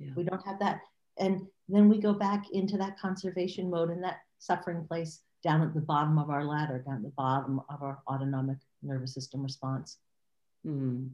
Yeah. 0.00 0.10
We 0.16 0.24
don't 0.24 0.44
have 0.44 0.58
that. 0.58 0.80
And 1.18 1.46
then 1.68 1.88
we 1.88 1.98
go 1.98 2.12
back 2.12 2.50
into 2.50 2.76
that 2.78 2.98
conservation 2.98 3.70
mode 3.70 3.90
and 3.90 4.02
that 4.02 4.18
suffering 4.40 4.84
place 4.88 5.20
down 5.44 5.62
at 5.62 5.72
the 5.72 5.80
bottom 5.80 6.18
of 6.18 6.30
our 6.30 6.44
ladder, 6.44 6.82
down 6.84 6.96
at 6.96 7.02
the 7.02 7.08
bottom 7.10 7.60
of 7.68 7.82
our 7.82 7.98
autonomic 8.08 8.58
nervous 8.82 9.14
system 9.14 9.42
response. 9.42 9.98
Mm. 10.66 11.10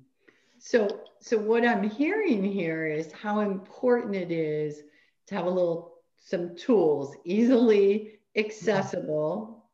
So, 0.58 0.88
so 1.20 1.38
what 1.38 1.66
I'm 1.66 1.88
hearing 1.88 2.42
here 2.42 2.86
is 2.86 3.12
how 3.12 3.40
important 3.40 4.14
it 4.14 4.30
is 4.30 4.82
to 5.26 5.34
have 5.34 5.46
a 5.46 5.50
little 5.50 5.94
some 6.16 6.56
tools 6.56 7.14
easily 7.24 8.18
accessible, 8.36 9.64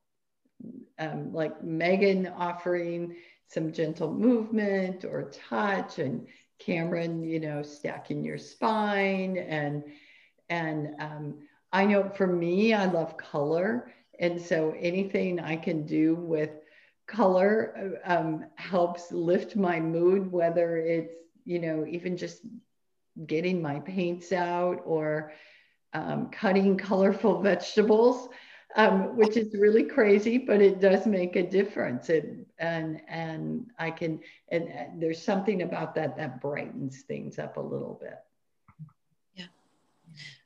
um, 0.99 1.33
like 1.33 1.62
Megan 1.62 2.27
offering 2.27 3.14
some 3.47 3.73
gentle 3.73 4.12
movement 4.12 5.05
or 5.05 5.31
touch, 5.49 5.99
and 5.99 6.27
Cameron, 6.59 7.23
you 7.23 7.40
know, 7.40 7.62
stacking 7.62 8.25
your 8.25 8.38
spine, 8.38 9.38
and 9.38 9.85
and 10.49 10.95
um, 10.99 11.35
I 11.73 11.87
know 11.87 12.09
for 12.09 12.27
me, 12.27 12.75
I 12.75 12.87
love 12.87 13.16
color, 13.16 13.93
and 14.19 14.40
so 14.40 14.75
anything 14.79 15.40
I 15.40 15.57
can 15.57 15.87
do 15.87 16.16
with 16.16 16.51
color 17.11 17.99
um, 18.05 18.46
helps 18.57 19.12
lift 19.12 19.57
my 19.57 19.81
mood, 19.81 20.31
whether 20.31 20.77
it's, 20.77 21.14
you 21.44 21.59
know, 21.59 21.85
even 21.87 22.16
just 22.16 22.42
getting 23.27 23.61
my 23.61 23.81
paints 23.81 24.33
out 24.33 24.81
or 24.85 25.33
um, 25.92 26.31
cutting 26.31 26.77
colorful 26.77 27.42
vegetables, 27.42 28.29
um, 28.77 29.16
which 29.16 29.37
is 29.37 29.55
really 29.59 29.83
crazy, 29.83 30.38
but 30.38 30.62
it 30.62 30.81
does 30.81 31.07
make 31.07 31.37
a 31.37 31.42
difference. 31.42 32.09
It, 32.09 32.46
and, 32.59 33.01
and 33.09 33.66
I 33.79 33.90
can, 33.90 34.20
and, 34.51 34.68
and 34.68 35.03
there's 35.03 35.23
something 35.23 35.62
about 35.62 35.94
that 35.96 36.16
that 36.16 36.40
brightens 36.40 37.03
things 37.03 37.38
up 37.38 37.57
a 37.57 37.61
little 37.61 37.99
bit. 38.01 38.18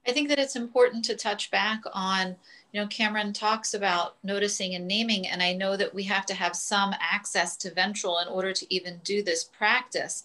I 0.07 0.13
think 0.13 0.29
that 0.29 0.39
it's 0.39 0.57
important 0.57 1.05
to 1.07 1.17
touch 1.17 1.51
back 1.51 1.83
on 1.93 2.37
you 2.75 2.81
know, 2.81 2.89
Cameron 2.89 3.33
talks 3.33 3.73
about 3.75 4.17
noticing 4.25 4.75
and 4.75 4.89
naming, 4.89 5.29
and 5.29 5.41
I 5.41 5.53
know 5.53 5.77
that 5.77 5.95
we 5.95 6.03
have 6.03 6.27
to 6.27 6.35
have 6.35 6.57
some 6.57 6.93
access 7.01 7.57
to 7.59 7.73
ventral 7.73 8.19
in 8.19 8.27
order 8.27 8.53
to 8.53 8.75
even 8.75 9.01
do 9.05 9.23
this 9.23 9.45
practice. 9.45 10.25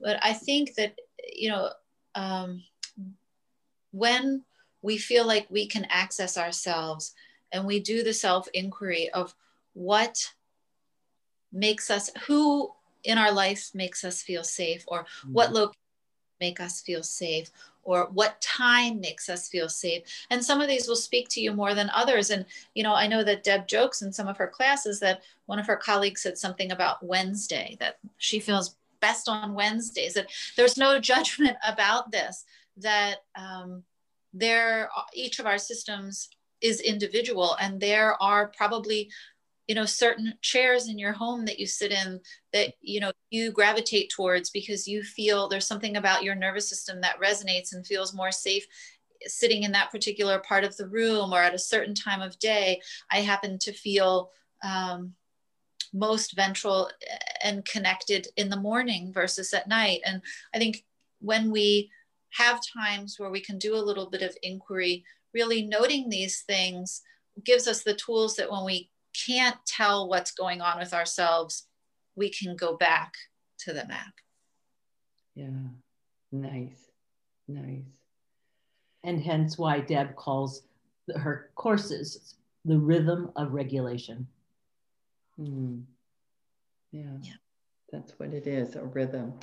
But 0.00 0.20
I 0.22 0.32
think 0.32 0.76
that, 0.76 0.94
you 1.34 1.48
know, 1.48 1.70
um, 2.14 2.62
when 3.90 4.44
we 4.82 4.98
feel 4.98 5.26
like 5.26 5.48
we 5.50 5.66
can 5.66 5.84
access 5.90 6.38
ourselves 6.38 7.12
and 7.50 7.66
we 7.66 7.80
do 7.80 8.04
the 8.04 8.14
self 8.14 8.46
inquiry 8.54 9.10
of 9.10 9.34
what 9.72 10.32
makes 11.52 11.90
us, 11.90 12.08
who 12.28 12.70
in 13.02 13.18
our 13.18 13.32
life 13.32 13.72
makes 13.74 14.04
us 14.04 14.22
feel 14.22 14.44
safe, 14.44 14.84
or 14.86 15.00
mm-hmm. 15.00 15.32
what 15.32 15.52
location 15.52 15.76
make 16.40 16.60
us 16.60 16.80
feel 16.80 17.02
safe, 17.02 17.50
or 17.82 18.08
what 18.12 18.40
time 18.40 19.00
makes 19.00 19.28
us 19.28 19.48
feel 19.48 19.68
safe. 19.68 20.02
And 20.30 20.44
some 20.44 20.60
of 20.60 20.68
these 20.68 20.86
will 20.86 20.96
speak 20.96 21.28
to 21.30 21.40
you 21.40 21.52
more 21.52 21.74
than 21.74 21.90
others. 21.90 22.30
And 22.30 22.44
you 22.74 22.82
know 22.82 22.94
i 22.94 23.06
know 23.06 23.22
that 23.22 23.44
deb 23.44 23.66
jokes 23.66 24.02
in 24.02 24.12
some 24.12 24.28
of 24.28 24.36
her 24.36 24.46
classes 24.46 25.00
that 25.00 25.22
one 25.46 25.58
of 25.58 25.66
her 25.66 25.76
colleagues 25.76 26.22
said 26.22 26.38
something 26.38 26.72
about 26.72 27.04
wednesday 27.04 27.76
that 27.80 27.98
she 28.18 28.38
feels 28.40 28.76
best 29.00 29.28
on 29.28 29.54
wednesdays 29.54 30.14
that 30.14 30.30
there's 30.56 30.76
no 30.76 30.98
judgment 31.12 31.56
about 31.66 32.10
this 32.10 32.44
that 32.76 33.16
um, 33.36 33.82
there 34.32 34.88
each 35.14 35.38
of 35.38 35.46
our 35.46 35.58
systems 35.58 36.30
is 36.60 36.80
individual 36.80 37.56
and 37.60 37.80
there 37.80 38.20
are 38.22 38.48
probably 38.48 39.10
you 39.70 39.76
know 39.76 39.84
certain 39.84 40.34
chairs 40.42 40.88
in 40.88 40.98
your 40.98 41.12
home 41.12 41.44
that 41.44 41.60
you 41.60 41.64
sit 41.64 41.92
in 41.92 42.18
that 42.52 42.74
you 42.80 42.98
know 42.98 43.12
you 43.30 43.52
gravitate 43.52 44.10
towards 44.10 44.50
because 44.50 44.88
you 44.88 45.00
feel 45.00 45.46
there's 45.46 45.68
something 45.68 45.96
about 45.96 46.24
your 46.24 46.34
nervous 46.34 46.68
system 46.68 47.00
that 47.00 47.20
resonates 47.20 47.72
and 47.72 47.86
feels 47.86 48.12
more 48.12 48.32
safe 48.32 48.66
sitting 49.26 49.62
in 49.62 49.70
that 49.70 49.92
particular 49.92 50.40
part 50.40 50.64
of 50.64 50.76
the 50.76 50.88
room 50.88 51.32
or 51.32 51.40
at 51.40 51.54
a 51.54 51.58
certain 51.58 51.94
time 51.94 52.20
of 52.20 52.36
day. 52.40 52.80
I 53.12 53.18
happen 53.18 53.60
to 53.60 53.72
feel 53.72 54.32
um, 54.64 55.12
most 55.94 56.34
ventral 56.34 56.90
and 57.44 57.64
connected 57.64 58.26
in 58.36 58.48
the 58.48 58.56
morning 58.56 59.12
versus 59.12 59.54
at 59.54 59.68
night. 59.68 60.00
And 60.04 60.20
i 60.52 60.58
think 60.58 60.84
when 61.20 61.52
we 61.52 61.88
have 62.30 62.60
times 62.76 63.20
where 63.20 63.30
we 63.30 63.40
can 63.40 63.56
do 63.56 63.76
a 63.76 63.86
little 63.88 64.10
bit 64.10 64.22
of 64.22 64.36
inquiry 64.42 65.04
really 65.32 65.62
noting 65.62 66.08
these 66.08 66.40
things 66.40 67.02
gives 67.44 67.68
us 67.68 67.84
the 67.84 67.94
tools 67.94 68.34
that 68.34 68.50
when 68.50 68.64
we 68.64 68.90
can't 69.26 69.56
tell 69.66 70.08
what's 70.08 70.32
going 70.32 70.60
on 70.60 70.78
with 70.78 70.92
ourselves, 70.92 71.66
we 72.16 72.30
can 72.30 72.56
go 72.56 72.76
back 72.76 73.14
to 73.60 73.72
the 73.72 73.86
map. 73.86 74.12
Yeah, 75.34 75.68
nice, 76.32 76.90
nice. 77.48 78.00
And 79.04 79.22
hence 79.22 79.56
why 79.56 79.80
Deb 79.80 80.16
calls 80.16 80.62
her 81.16 81.50
courses 81.54 82.34
the 82.64 82.78
rhythm 82.78 83.30
of 83.36 83.52
regulation. 83.52 84.26
Mm. 85.38 85.84
Yeah, 86.92 87.16
yeah, 87.22 87.32
that's 87.90 88.12
what 88.18 88.34
it 88.34 88.46
is 88.46 88.76
a 88.76 88.82
rhythm. 88.82 89.34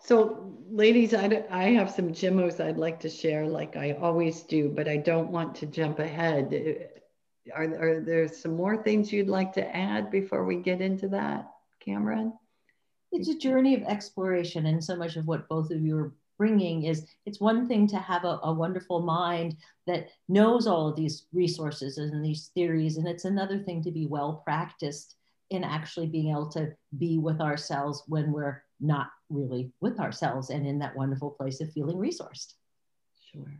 So, 0.00 0.54
ladies, 0.70 1.12
I, 1.12 1.44
I 1.50 1.64
have 1.70 1.90
some 1.90 2.12
Gemmos 2.12 2.64
I'd 2.64 2.78
like 2.78 3.00
to 3.00 3.08
share, 3.08 3.46
like 3.46 3.76
I 3.76 3.92
always 4.00 4.42
do, 4.42 4.68
but 4.68 4.88
I 4.88 4.96
don't 4.96 5.30
want 5.30 5.56
to 5.56 5.66
jump 5.66 5.98
ahead 5.98 6.52
are, 7.54 7.64
are 7.64 8.00
there 8.00 8.28
some 8.28 8.54
more 8.54 8.82
things 8.82 9.12
you'd 9.12 9.28
like 9.28 9.52
to 9.54 9.76
add 9.76 10.10
before 10.10 10.44
we 10.44 10.56
get 10.56 10.80
into 10.80 11.08
that, 11.08 11.50
Cameron? 11.80 12.32
It's 13.12 13.28
a 13.28 13.38
journey 13.38 13.74
of 13.74 13.82
exploration, 13.84 14.66
and 14.66 14.82
so 14.82 14.96
much 14.96 15.16
of 15.16 15.26
what 15.26 15.48
both 15.48 15.70
of 15.70 15.80
you 15.80 15.98
are 15.98 16.12
bringing 16.36 16.84
is 16.84 17.06
it's 17.26 17.40
one 17.40 17.66
thing 17.66 17.86
to 17.88 17.98
have 17.98 18.24
a, 18.24 18.38
a, 18.44 18.52
wonderful 18.52 19.00
mind 19.00 19.56
that 19.86 20.08
knows 20.28 20.66
all 20.66 20.88
of 20.88 20.94
these 20.94 21.26
resources 21.32 21.98
and 21.98 22.24
these 22.24 22.50
theories, 22.54 22.96
and 22.96 23.08
it's 23.08 23.24
another 23.24 23.58
thing 23.58 23.82
to 23.82 23.90
be 23.90 24.06
well 24.06 24.42
practiced 24.44 25.16
in 25.50 25.64
actually 25.64 26.06
being 26.06 26.30
able 26.30 26.48
to 26.48 26.72
be 26.98 27.18
with 27.18 27.40
ourselves 27.40 28.04
when 28.06 28.30
we're 28.30 28.62
not 28.80 29.08
really 29.30 29.72
with 29.80 29.98
ourselves 29.98 30.50
and 30.50 30.66
in 30.66 30.78
that 30.78 30.94
wonderful 30.94 31.30
place 31.30 31.60
of 31.60 31.72
feeling 31.72 31.96
resourced. 31.96 32.54
Sure, 33.32 33.52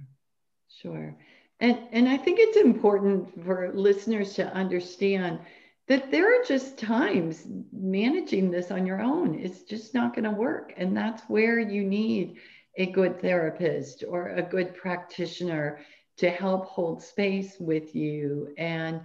sure. 0.68 1.16
And, 1.60 1.78
and 1.92 2.08
I 2.08 2.16
think 2.16 2.38
it's 2.40 2.56
important 2.56 3.44
for 3.44 3.72
listeners 3.74 4.34
to 4.34 4.52
understand 4.54 5.40
that 5.88 6.10
there 6.10 6.38
are 6.38 6.44
just 6.44 6.78
times 6.78 7.46
managing 7.72 8.50
this 8.50 8.70
on 8.70 8.86
your 8.86 9.00
own 9.00 9.34
is 9.34 9.62
just 9.62 9.94
not 9.94 10.14
going 10.14 10.24
to 10.24 10.30
work. 10.30 10.74
And 10.76 10.96
that's 10.96 11.22
where 11.22 11.58
you 11.58 11.82
need 11.82 12.36
a 12.76 12.86
good 12.86 13.20
therapist 13.20 14.04
or 14.06 14.28
a 14.28 14.42
good 14.42 14.74
practitioner 14.74 15.80
to 16.18 16.30
help 16.30 16.66
hold 16.66 17.02
space 17.02 17.56
with 17.58 17.94
you 17.94 18.54
and 18.58 19.00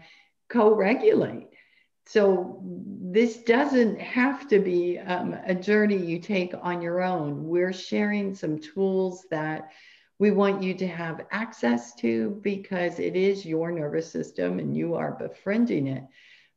co 0.50 0.76
regulate. 0.76 1.48
So, 2.06 2.60
this 2.66 3.38
doesn't 3.38 4.00
have 4.02 4.50
to 4.50 4.60
be 4.60 5.00
um, 5.00 5.38
a 5.46 5.56
journey 5.56 5.96
you 5.96 6.20
take 6.20 6.54
on 6.62 6.82
your 6.82 7.02
own. 7.02 7.48
We're 7.48 7.72
sharing 7.72 8.36
some 8.36 8.60
tools 8.60 9.26
that 9.32 9.72
we 10.24 10.32
want 10.32 10.64
you 10.64 10.74
to 10.74 10.88
have 10.88 11.26
access 11.32 11.94
to 11.94 12.40
because 12.44 12.98
it 12.98 13.18
is 13.18 13.46
your 13.46 13.74
nervous 13.74 14.10
system 14.10 14.58
and 14.58 14.74
you 14.74 14.96
are 14.96 15.12
befriending 15.12 15.88
it. 15.88 16.06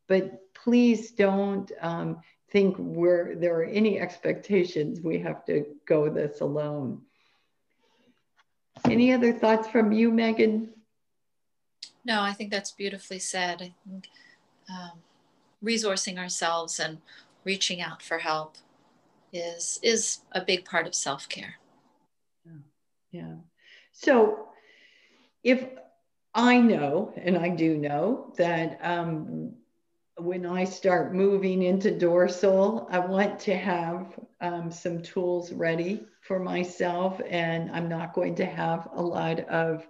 But 0.06 0.38
please 0.54 1.10
don't 1.10 1.72
um, 1.80 2.20
think 2.52 2.78
we're, 2.78 3.34
there 3.34 3.58
are 3.58 3.64
any 3.64 3.98
expectations 3.98 5.00
we 5.00 5.18
have 5.18 5.44
to 5.46 5.66
go 5.84 6.08
this 6.08 6.42
alone. 6.42 7.02
Any 8.84 9.12
other 9.12 9.32
thoughts 9.32 9.66
from 9.66 9.90
you, 9.90 10.12
Megan? 10.12 10.72
No, 12.04 12.22
I 12.22 12.34
think 12.34 12.52
that's 12.52 12.70
beautifully 12.70 13.18
said. 13.18 13.62
I 13.62 13.74
think 13.84 14.06
um, 14.70 15.00
resourcing 15.60 16.18
ourselves 16.18 16.78
and 16.78 16.98
reaching 17.42 17.80
out 17.80 18.00
for 18.00 18.18
help 18.18 18.58
is 19.32 19.80
is 19.82 20.20
a 20.30 20.40
big 20.40 20.64
part 20.64 20.86
of 20.86 20.94
self-care. 20.94 21.56
Yeah. 22.44 22.52
yeah. 23.10 23.34
So 23.98 24.48
if 25.42 25.64
I 26.34 26.58
know, 26.60 27.12
and 27.16 27.36
I 27.38 27.48
do 27.48 27.78
know, 27.78 28.32
that 28.36 28.78
um, 28.82 29.54
when 30.18 30.44
I 30.44 30.64
start 30.64 31.14
moving 31.14 31.62
into 31.62 31.90
dorsal, 31.98 32.88
I 32.90 32.98
want 32.98 33.38
to 33.40 33.56
have 33.56 34.18
um, 34.40 34.70
some 34.70 35.02
tools 35.02 35.52
ready 35.52 36.04
for 36.20 36.38
myself, 36.38 37.20
and 37.28 37.70
I'm 37.70 37.88
not 37.88 38.12
going 38.12 38.34
to 38.36 38.44
have 38.46 38.88
a 38.94 39.02
lot 39.02 39.40
of 39.48 39.86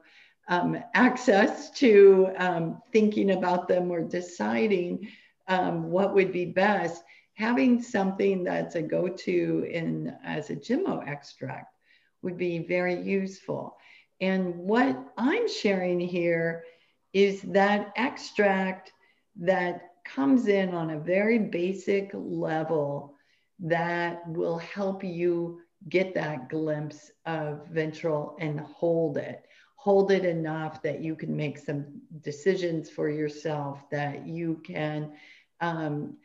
um, 0.49 0.79
access 0.95 1.71
to 1.71 2.31
um, 2.37 2.81
thinking 2.93 3.33
about 3.33 3.67
them 3.67 3.91
or 3.91 4.03
deciding 4.03 5.09
um, 5.49 5.91
what 5.91 6.15
would 6.15 6.33
be 6.33 6.47
best. 6.47 7.03
having 7.37 7.83
something 7.83 8.45
that's 8.45 8.77
a 8.77 8.83
go-to 8.83 9.67
in 9.71 10.17
as 10.25 10.49
a 10.51 10.57
Gemmo 10.57 11.07
extract 11.07 11.75
would 12.23 12.39
be 12.39 12.59
very 12.61 13.01
useful. 13.03 13.77
And 14.21 14.57
what 14.57 14.97
I'm 15.17 15.49
sharing 15.49 16.01
here 16.01 16.65
is 17.13 17.43
that 17.43 17.93
extract 17.97 18.93
that 19.37 19.91
comes 20.05 20.49
in 20.49 20.75
on 20.75 20.91
a 20.91 21.01
very 21.01 21.39
basic 21.39 22.11
level 22.15 23.15
that 23.59 24.27
will 24.29 24.59
help 24.59 25.03
you 25.03 25.61
get 25.89 26.15
that 26.15 26.49
glimpse 26.49 27.11
of 27.27 27.67
ventral 27.69 28.37
and 28.41 28.61
hold 28.61 29.17
it. 29.19 29.45
Hold 29.77 30.11
it 30.11 30.25
enough 30.25 30.83
that 30.83 31.01
you 31.01 31.15
can 31.15 31.37
make 31.37 31.59
some 31.59 31.87
decisions 32.23 32.91
for 32.91 33.09
yourself, 33.09 33.89
that 33.91 34.27
you 34.27 34.61
can 34.67 35.13
um, 35.61 36.17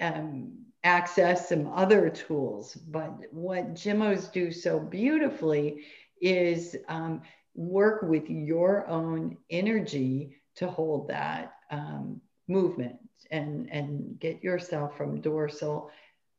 um, 0.00 0.52
access 0.84 1.48
some 1.48 1.68
other 1.68 2.08
tools. 2.08 2.74
But 2.74 3.12
what 3.30 3.74
Gemmos 3.74 4.32
do 4.32 4.50
so 4.50 4.80
beautifully 4.80 5.84
is 6.22 6.76
um, 6.88 7.20
work 7.54 8.02
with 8.02 8.30
your 8.30 8.86
own 8.88 9.36
energy 9.50 10.36
to 10.56 10.68
hold 10.68 11.08
that 11.08 11.54
um, 11.70 12.20
movement 12.48 12.96
and, 13.30 13.68
and 13.70 14.18
get 14.20 14.42
yourself 14.42 14.96
from 14.96 15.20
dorsal 15.20 15.90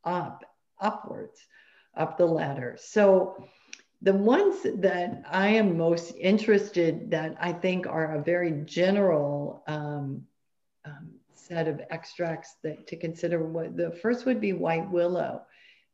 up, 0.04 0.44
upwards, 0.80 1.40
up 1.96 2.18
the 2.18 2.26
ladder. 2.26 2.78
So 2.80 3.48
the 4.02 4.14
ones 4.14 4.58
that 4.64 5.24
I 5.30 5.48
am 5.50 5.78
most 5.78 6.14
interested 6.20 7.12
that 7.12 7.36
I 7.40 7.54
think 7.54 7.88
are 7.88 8.16
a 8.16 8.24
very 8.24 8.52
general 8.66 9.64
um, 9.68 10.26
um, 10.86 11.12
set 11.34 11.68
of 11.68 11.82
extracts 11.90 12.56
that 12.64 12.88
to 12.88 12.96
consider 12.96 13.44
what 13.46 13.78
the 13.78 13.92
first 13.92 14.26
would 14.26 14.42
be 14.42 14.54
white 14.54 14.90
willow. 14.90 15.42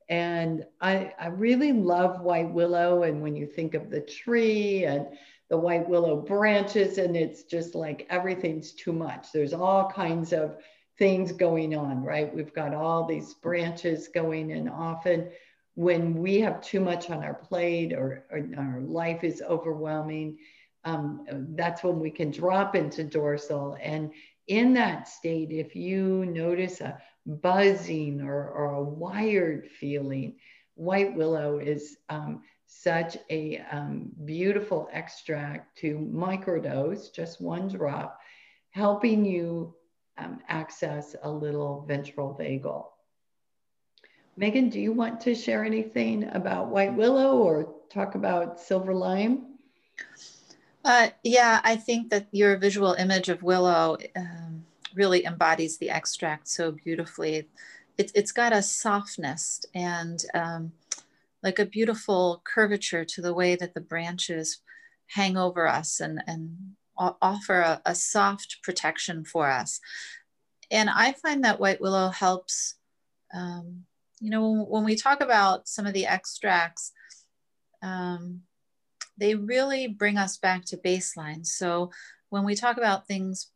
And 0.10 0.66
I, 0.82 1.14
I 1.20 1.28
really 1.28 1.72
love 1.72 2.22
white 2.22 2.52
willow. 2.52 3.04
And 3.04 3.22
when 3.22 3.36
you 3.36 3.46
think 3.46 3.76
of 3.76 3.90
the 3.90 4.02
tree 4.02 4.86
and 4.86 5.08
the 5.50 5.58
white 5.58 5.88
willow 5.88 6.18
branches, 6.18 6.98
and 6.98 7.16
it's 7.16 7.44
just 7.44 7.76
like 7.76 8.08
everything's 8.10 8.72
too 8.72 8.94
much. 8.94 9.32
There's 9.32 9.54
all 9.54 9.90
kinds 9.90 10.34
of 10.34 10.58
things 10.98 11.32
going 11.32 11.76
on, 11.76 12.04
right? 12.04 12.34
We've 12.34 12.54
got 12.54 12.74
all 12.74 13.06
these 13.06 13.34
branches 13.36 14.10
going, 14.10 14.52
and 14.52 14.70
often 14.70 15.30
when 15.76 16.16
we 16.16 16.40
have 16.42 16.62
too 16.62 16.82
much 16.82 17.10
on 17.10 17.24
our 17.24 17.34
plate 17.34 17.94
or, 17.94 18.26
or 18.32 18.46
our 18.58 18.82
life 18.82 19.24
is 19.24 19.42
overwhelming, 19.42 20.38
um, 20.84 21.26
that's 21.56 21.84
when 21.84 22.00
we 22.00 22.12
can 22.12 22.32
drop 22.32 22.76
into 22.76 23.04
dorsal. 23.04 23.78
And 23.82 24.12
in 24.48 24.74
that 24.74 25.08
state, 25.08 25.52
if 25.52 25.76
you 25.76 26.26
notice 26.26 26.82
a 26.82 27.02
buzzing 27.26 28.22
or, 28.22 28.50
or 28.50 28.74
a 28.76 28.84
wired 28.84 29.68
feeling, 29.68 30.38
white 30.76 31.16
willow 31.16 31.60
is 31.60 31.98
um, 32.10 32.42
such 32.66 33.18
a 33.30 33.58
um, 33.72 34.12
beautiful 34.26 34.90
extract 34.92 35.78
to 35.80 35.98
microdose, 35.98 37.14
just 37.14 37.42
one 37.42 37.68
drop, 37.68 38.20
helping 38.72 39.26
you 39.26 39.76
um, 40.18 40.40
access 40.48 41.16
a 41.24 41.30
little 41.30 41.86
ventral 41.88 42.38
vagal. 42.40 42.86
Megan, 44.38 44.70
do 44.70 44.80
you 44.80 44.94
want 44.94 45.20
to 45.22 45.36
share 45.36 45.66
anything 45.66 46.30
about 46.32 46.70
white 46.70 46.96
willow 46.96 47.38
or 47.38 47.76
talk 47.90 48.16
about 48.16 48.60
silver 48.60 48.94
lime? 48.94 49.58
Uh, 50.86 51.10
yeah, 51.24 51.60
I 51.64 51.76
think 51.76 52.10
that 52.12 52.28
your 52.32 52.56
visual 52.56 52.94
image 52.94 53.28
of 53.28 53.44
willow 53.44 53.98
um, 54.16 54.66
really 54.96 55.26
embodies 55.26 55.78
the 55.78 55.90
extract 55.90 56.48
so 56.48 56.72
beautifully. 56.72 57.48
It, 57.98 58.12
it's 58.16 58.32
got 58.32 58.54
a 58.54 58.62
softness 58.62 59.62
and 59.74 60.24
um, 60.34 60.72
like 61.44 61.60
a 61.60 61.66
beautiful 61.66 62.42
curvature 62.44 63.06
to 63.06 63.22
the 63.22 63.34
way 63.34 63.56
that 63.56 63.74
the 63.74 63.82
branches 63.82 64.62
hang 65.08 65.38
over 65.38 65.68
us 65.68 66.00
and, 66.00 66.22
and 66.28 66.56
offer 66.98 67.60
a, 67.60 67.82
a 67.86 67.96
soft 67.96 68.58
protection 68.64 69.24
for 69.24 69.50
us. 69.50 69.80
And 70.72 70.90
I 70.90 71.14
find 71.14 71.44
that 71.44 71.60
white 71.60 71.82
willow 71.82 72.10
helps, 72.10 72.76
um, 73.34 73.86
you 74.20 74.30
know, 74.30 74.66
when 74.70 74.84
we 74.84 74.96
talk 74.96 75.22
about 75.22 75.68
some 75.68 75.88
of 75.88 75.94
the 75.94 76.06
extracts, 76.06 76.92
um, 77.82 78.42
they 79.18 79.36
really 79.36 79.88
bring 79.88 80.18
us 80.18 80.38
back 80.38 80.66
to 80.66 80.78
baseline. 80.78 81.46
So 81.46 81.92
when 82.30 82.44
we 82.44 82.56
talk 82.56 82.78
about 82.78 83.08
things, 83.08 83.48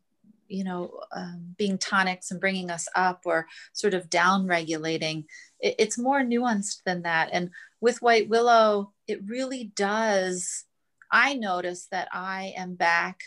you 0.48 0.64
know, 0.64 1.00
um, 1.14 1.54
being 1.56 1.78
tonics 1.78 2.30
and 2.30 2.40
bringing 2.40 2.70
us 2.70 2.88
up 2.94 3.22
or 3.24 3.46
sort 3.72 3.94
of 3.94 4.10
down 4.10 4.46
regulating, 4.46 5.24
it, 5.60 5.74
it's 5.78 5.98
more 5.98 6.20
nuanced 6.20 6.82
than 6.84 7.02
that. 7.02 7.30
And 7.32 7.50
with 7.80 8.02
White 8.02 8.28
Willow, 8.28 8.92
it 9.06 9.20
really 9.26 9.64
does. 9.76 10.64
I 11.10 11.34
notice 11.34 11.86
that 11.90 12.08
I 12.12 12.54
am 12.56 12.74
back 12.74 13.20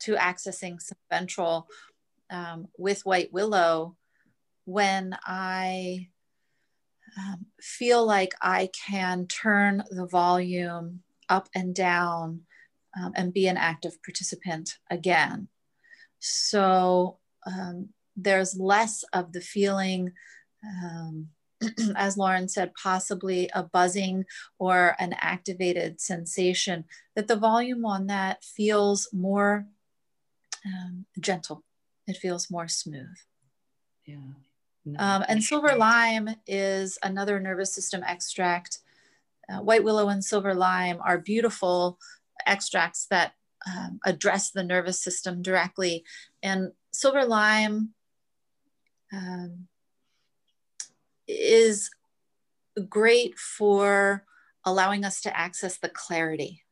to 0.00 0.14
accessing 0.14 0.80
some 0.80 0.98
ventral 1.10 1.68
um, 2.30 2.68
with 2.76 3.04
White 3.04 3.32
Willow 3.32 3.96
when 4.64 5.16
I 5.24 6.08
um, 7.18 7.46
feel 7.60 8.04
like 8.04 8.34
I 8.40 8.70
can 8.86 9.26
turn 9.26 9.84
the 9.90 10.06
volume 10.06 11.02
up 11.28 11.48
and 11.54 11.74
down 11.74 12.42
um, 12.98 13.12
and 13.14 13.32
be 13.32 13.46
an 13.46 13.56
active 13.56 14.02
participant 14.02 14.78
again. 14.90 15.48
So 16.24 17.18
um, 17.46 17.88
there's 18.16 18.56
less 18.58 19.04
of 19.12 19.32
the 19.32 19.40
feeling, 19.40 20.12
um, 20.64 21.28
as 21.96 22.16
Lauren 22.16 22.48
said, 22.48 22.72
possibly 22.80 23.50
a 23.54 23.64
buzzing 23.64 24.24
or 24.58 24.94
an 24.98 25.14
activated 25.20 26.00
sensation, 26.00 26.84
that 27.16 27.26
the 27.26 27.36
volume 27.36 27.84
on 27.84 28.06
that 28.06 28.44
feels 28.44 29.08
more 29.12 29.66
um, 30.64 31.06
gentle. 31.18 31.64
It 32.06 32.16
feels 32.16 32.50
more 32.50 32.68
smooth. 32.68 33.16
Yeah. 34.06 34.16
Um, 34.98 35.24
and 35.28 35.42
silver 35.42 35.76
lime 35.76 36.28
is 36.46 36.98
another 37.02 37.38
nervous 37.38 37.72
system 37.72 38.02
extract 38.04 38.78
uh, 39.52 39.58
white 39.58 39.84
willow 39.84 40.08
and 40.08 40.24
silver 40.24 40.54
lime 40.54 40.98
are 41.04 41.18
beautiful 41.18 41.98
extracts 42.46 43.06
that 43.10 43.32
um, 43.66 44.00
address 44.04 44.50
the 44.50 44.64
nervous 44.64 45.00
system 45.00 45.42
directly. 45.42 46.04
And 46.42 46.72
silver 46.92 47.24
lime 47.24 47.90
um, 49.12 49.68
is 51.28 51.90
great 52.88 53.38
for 53.38 54.24
allowing 54.64 55.04
us 55.04 55.20
to 55.22 55.36
access 55.36 55.78
the 55.78 55.88
clarity 55.88 56.62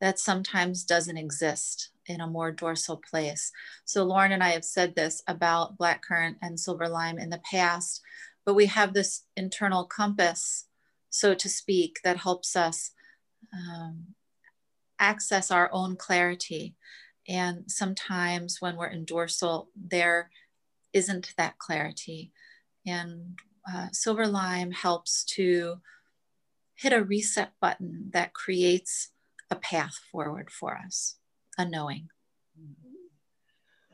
that 0.00 0.18
sometimes 0.18 0.84
doesn't 0.84 1.16
exist 1.16 1.90
in 2.06 2.20
a 2.20 2.26
more 2.26 2.50
dorsal 2.50 3.00
place. 3.08 3.52
So 3.84 4.02
Lauren 4.02 4.32
and 4.32 4.42
I 4.42 4.50
have 4.50 4.64
said 4.64 4.94
this 4.94 5.22
about 5.28 5.78
black 5.78 6.02
blackcurrant 6.02 6.36
and 6.42 6.58
silver 6.58 6.88
lime 6.88 7.18
in 7.18 7.30
the 7.30 7.40
past, 7.48 8.00
but 8.44 8.54
we 8.54 8.66
have 8.66 8.92
this 8.92 9.22
internal 9.36 9.84
compass 9.84 10.66
so 11.12 11.34
to 11.34 11.48
speak, 11.48 12.00
that 12.04 12.16
helps 12.16 12.56
us 12.56 12.90
um, 13.52 14.14
access 15.02 15.50
our 15.50 15.68
own 15.72 15.96
clarity. 15.96 16.76
And 17.28 17.64
sometimes 17.70 18.58
when 18.60 18.76
we're 18.76 18.86
in 18.86 19.04
dorsal, 19.04 19.68
there 19.76 20.30
isn't 20.92 21.34
that 21.36 21.58
clarity. 21.58 22.32
And 22.86 23.38
uh, 23.70 23.88
Silver 23.92 24.26
Lime 24.26 24.70
helps 24.70 25.24
to 25.36 25.80
hit 26.74 26.92
a 26.92 27.02
reset 27.02 27.52
button 27.60 28.10
that 28.12 28.32
creates 28.32 29.10
a 29.50 29.56
path 29.56 29.98
forward 30.10 30.50
for 30.50 30.76
us, 30.76 31.16
a 31.58 31.68
knowing. 31.68 32.08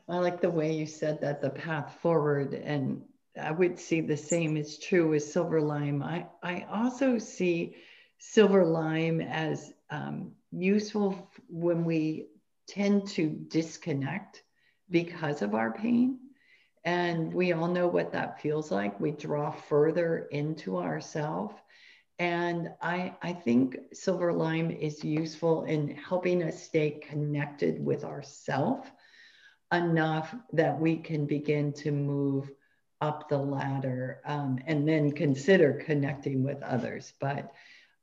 I 0.07 0.17
like 0.17 0.41
the 0.41 0.49
way 0.49 0.73
you 0.73 0.85
said 0.85 1.21
that 1.21 1.41
the 1.41 1.49
path 1.49 1.97
forward 2.01 2.53
and 2.53 3.03
I 3.39 3.51
would 3.51 3.79
see 3.79 4.01
the 4.01 4.17
same 4.17 4.57
is 4.57 4.79
true 4.79 5.09
with 5.09 5.23
silver 5.23 5.61
lime. 5.61 6.01
I, 6.01 6.25
I 6.43 6.65
also 6.69 7.17
see 7.19 7.75
silver 8.17 8.65
lime 8.65 9.21
as 9.21 9.71
um, 9.91 10.31
useful 10.51 11.31
when 11.47 11.83
we 11.85 12.27
tend 12.67 13.07
to 13.09 13.29
disconnect 13.29 14.43
because 14.89 15.41
of 15.41 15.55
our 15.55 15.71
pain. 15.71 16.19
And 16.85 17.33
we 17.33 17.51
all 17.53 17.67
know 17.67 17.87
what 17.87 18.11
that 18.13 18.41
feels 18.41 18.71
like. 18.71 18.99
We 18.99 19.11
draw 19.11 19.51
further 19.51 20.27
into 20.31 20.77
ourself. 20.77 21.53
And 22.19 22.71
I, 22.81 23.15
I 23.21 23.33
think 23.33 23.77
silver 23.93 24.33
lime 24.33 24.71
is 24.71 25.03
useful 25.03 25.63
in 25.63 25.95
helping 25.95 26.43
us 26.43 26.61
stay 26.61 26.91
connected 26.91 27.83
with 27.83 28.03
ourself 28.03 28.91
enough 29.71 30.33
that 30.53 30.79
we 30.79 30.97
can 30.97 31.25
begin 31.25 31.71
to 31.73 31.91
move 31.91 32.51
up 33.01 33.29
the 33.29 33.37
ladder 33.37 34.19
um, 34.25 34.59
and 34.67 34.87
then 34.87 35.11
consider 35.11 35.81
connecting 35.85 36.43
with 36.43 36.61
others. 36.63 37.13
But 37.19 37.51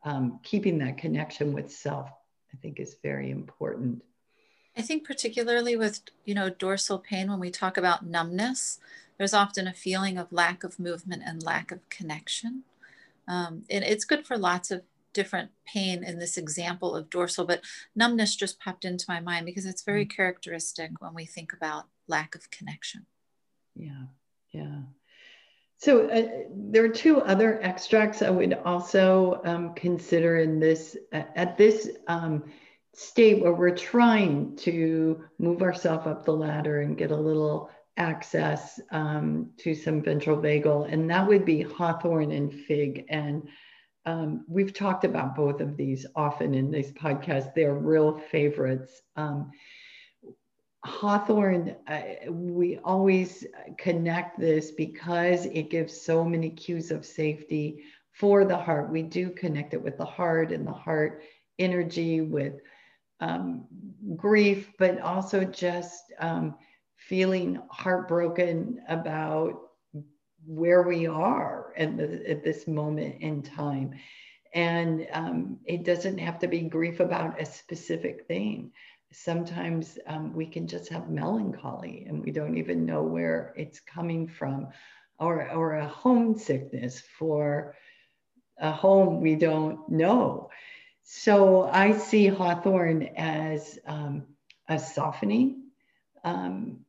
um, 0.05 0.41
keeping 0.43 0.79
that 0.79 0.99
connection 0.99 1.53
with 1.53 1.71
self, 1.71 2.11
I 2.53 2.57
think, 2.59 2.81
is 2.81 2.97
very 3.03 3.31
important. 3.31 4.03
I 4.77 4.83
think 4.83 5.07
particularly 5.07 5.77
with 5.77 6.01
you 6.25 6.35
know 6.35 6.51
dorsal 6.51 6.99
pain, 6.99 7.31
when 7.31 7.41
we 7.41 7.51
talk 7.51 7.77
about 7.77 8.07
numbness, 8.07 8.79
there's 9.19 9.35
often 9.35 9.67
a 9.67 9.73
feeling 9.73 10.19
of 10.19 10.33
lack 10.33 10.65
of 10.65 10.79
movement 10.79 11.23
and 11.25 11.43
lack 11.43 11.73
of 11.73 11.89
connection. 11.89 12.65
Um, 13.29 13.65
and 13.71 13.83
it's 13.83 14.05
good 14.05 14.27
for 14.27 14.39
lots 14.39 14.71
of 14.71 14.83
different 15.13 15.51
pain 15.67 16.05
in 16.05 16.19
this 16.19 16.37
example 16.37 16.95
of 16.95 17.09
dorsal, 17.09 17.47
but 17.47 17.63
numbness 17.95 18.37
just 18.37 18.61
popped 18.61 18.85
into 18.85 19.07
my 19.09 19.19
mind 19.19 19.47
because 19.47 19.65
it's 19.65 19.83
very 19.83 20.05
mm. 20.05 20.15
characteristic 20.15 20.91
when 21.01 21.15
we 21.15 21.25
think 21.25 21.53
about 21.55 21.87
lack 22.07 22.35
of 22.35 22.51
connection. 22.51 23.07
Yeah, 23.75 24.05
yeah. 24.53 24.83
So 25.79 26.09
uh, 26.09 26.47
there 26.51 26.85
are 26.85 26.89
two 26.89 27.21
other 27.21 27.61
extracts 27.63 28.23
I 28.23 28.31
would 28.31 28.55
also 28.65 29.41
um, 29.45 29.75
consider 29.75 30.39
in 30.39 30.59
this 30.59 30.97
at 31.13 31.59
this 31.59 31.91
um, 32.07 32.45
state 32.95 33.43
where 33.43 33.53
we're 33.53 33.77
trying 33.77 34.57
to 34.57 35.23
move 35.39 35.61
ourselves 35.61 36.07
up 36.07 36.25
the 36.25 36.33
ladder 36.33 36.81
and 36.81 36.97
get 36.97 37.11
a 37.11 37.17
little 37.17 37.71
access 37.99 38.81
um, 38.91 39.51
to 39.59 39.75
some 39.75 40.03
ventral 40.03 40.39
vagal, 40.39 40.91
and 40.91 41.11
that 41.11 41.27
would 41.27 41.45
be 41.45 41.63
hawthorn 41.63 42.31
and 42.31 42.53
fig. 42.53 43.05
And 43.11 43.49
um, 44.07 44.45
we've 44.49 44.73
talked 44.73 45.05
about 45.05 45.35
both 45.35 45.61
of 45.61 45.77
these 45.77 46.07
often 46.15 46.55
in 46.55 46.71
these 46.71 46.93
podcasts. 46.93 47.53
They're 47.55 47.75
real 47.75 48.19
favorites. 48.31 49.03
Um, 50.87 50.93
Hawthorn, 50.93 51.77
uh, 51.89 52.31
we 52.31 52.79
always 52.79 53.45
connect 53.79 54.39
this 54.39 54.71
because 54.71 55.47
it 55.47 55.71
gives 55.71 56.01
so 56.01 56.25
many 56.25 56.51
cues 56.51 56.91
of 56.91 57.05
safety 57.05 57.85
for 58.13 58.45
the 58.45 58.57
heart. 58.57 58.91
We 58.91 59.03
do 59.03 59.31
connect 59.31 59.75
it 59.75 59.83
with 59.83 59.99
the 59.99 60.05
heart 60.05 60.53
and 60.53 60.67
the 60.67 60.73
heart 60.73 61.23
energy, 61.59 62.21
with 62.21 62.55
um, 63.21 63.67
grief, 64.17 64.73
but 64.79 65.01
also 65.01 65.45
just 65.45 66.13
um, 66.19 66.55
feeling 66.97 67.61
heartbroken 67.71 68.81
about 68.89 69.61
where 70.47 70.83
we 70.83 71.07
are 71.07 71.73
at, 71.77 71.97
the, 71.97 72.31
at 72.31 72.45
this 72.45 72.69
moment 72.69 73.21
in 73.21 73.43
time. 73.43 73.93
And 74.55 75.07
um, 75.13 75.59
it 75.67 75.85
doesn't 75.85 76.19
have 76.19 76.39
to 76.39 76.49
be 76.49 76.63
grief 76.63 77.01
about 77.01 77.41
a 77.41 77.45
specific 77.45 78.27
thing. 78.27 78.73
Sometimes 79.25 79.99
um, 80.07 80.35
we 80.35 80.47
can 80.47 80.67
just 80.67 80.91
have 80.91 81.09
melancholy 81.09 82.05
and 82.07 82.23
we 82.23 82.31
don't 82.31 82.59
even 82.59 82.85
know 82.85 83.03
where 83.03 83.55
it's 83.57 83.81
coming 83.81 84.29
from, 84.29 84.69
or, 85.19 85.51
or 85.51 85.77
a 85.77 85.89
homesickness 85.89 87.01
for 87.19 87.75
a 88.59 88.71
home 88.71 89.23
we 89.23 89.35
don't 89.35 89.89
know. 89.89 90.51
So 91.03 91.65
I 91.65 91.93
see 91.93 92.27
Hawthorn 92.27 93.05
as 93.17 93.79
um, 93.87 94.27
a 94.69 94.79
softening 94.79 95.63
um, 96.23 96.81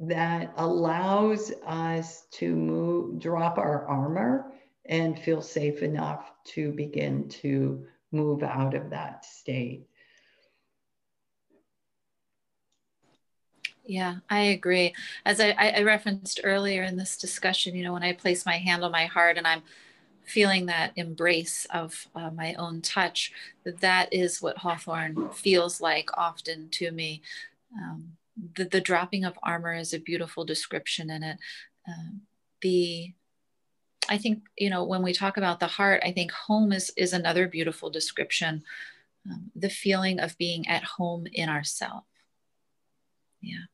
that 0.00 0.52
allows 0.56 1.50
us 1.66 2.26
to 2.32 2.54
move, 2.54 3.20
drop 3.20 3.56
our 3.56 3.86
armor 3.86 4.52
and 4.84 5.18
feel 5.18 5.40
safe 5.40 5.82
enough 5.82 6.30
to 6.44 6.72
begin 6.72 7.28
to 7.28 7.86
move 8.12 8.42
out 8.42 8.74
of 8.74 8.90
that 8.90 9.24
state. 9.24 9.87
Yeah, 13.88 14.16
I 14.28 14.40
agree. 14.40 14.94
As 15.24 15.40
I, 15.40 15.52
I, 15.52 15.82
referenced 15.82 16.42
earlier 16.44 16.82
in 16.82 16.98
this 16.98 17.16
discussion, 17.16 17.74
you 17.74 17.82
know, 17.82 17.94
when 17.94 18.02
I 18.02 18.12
place 18.12 18.44
my 18.44 18.58
hand 18.58 18.84
on 18.84 18.92
my 18.92 19.06
heart 19.06 19.38
and 19.38 19.46
I'm 19.46 19.62
feeling 20.26 20.66
that 20.66 20.92
embrace 20.96 21.66
of 21.72 22.06
uh, 22.14 22.30
my 22.30 22.52
own 22.54 22.82
touch, 22.82 23.32
that 23.64 23.80
that 23.80 24.12
is 24.12 24.42
what 24.42 24.58
Hawthorn 24.58 25.30
feels 25.30 25.80
like 25.80 26.10
often 26.18 26.68
to 26.72 26.90
me. 26.90 27.22
Um, 27.78 28.18
the, 28.56 28.66
the 28.66 28.82
dropping 28.82 29.24
of 29.24 29.38
armor 29.42 29.72
is 29.72 29.94
a 29.94 29.98
beautiful 29.98 30.44
description 30.44 31.08
in 31.08 31.22
it. 31.22 31.38
Um, 31.88 32.20
the 32.60 33.14
I 34.10 34.18
think 34.18 34.42
you 34.58 34.68
know 34.68 34.84
when 34.84 35.02
we 35.02 35.14
talk 35.14 35.38
about 35.38 35.60
the 35.60 35.66
heart, 35.66 36.02
I 36.04 36.12
think 36.12 36.30
home 36.30 36.72
is 36.72 36.92
is 36.96 37.14
another 37.14 37.48
beautiful 37.48 37.88
description. 37.88 38.64
Um, 39.30 39.50
the 39.56 39.70
feeling 39.70 40.20
of 40.20 40.36
being 40.36 40.68
at 40.68 40.84
home 40.84 41.26
in 41.32 41.48
ourself. 41.48 42.04
Yeah. 43.40 43.64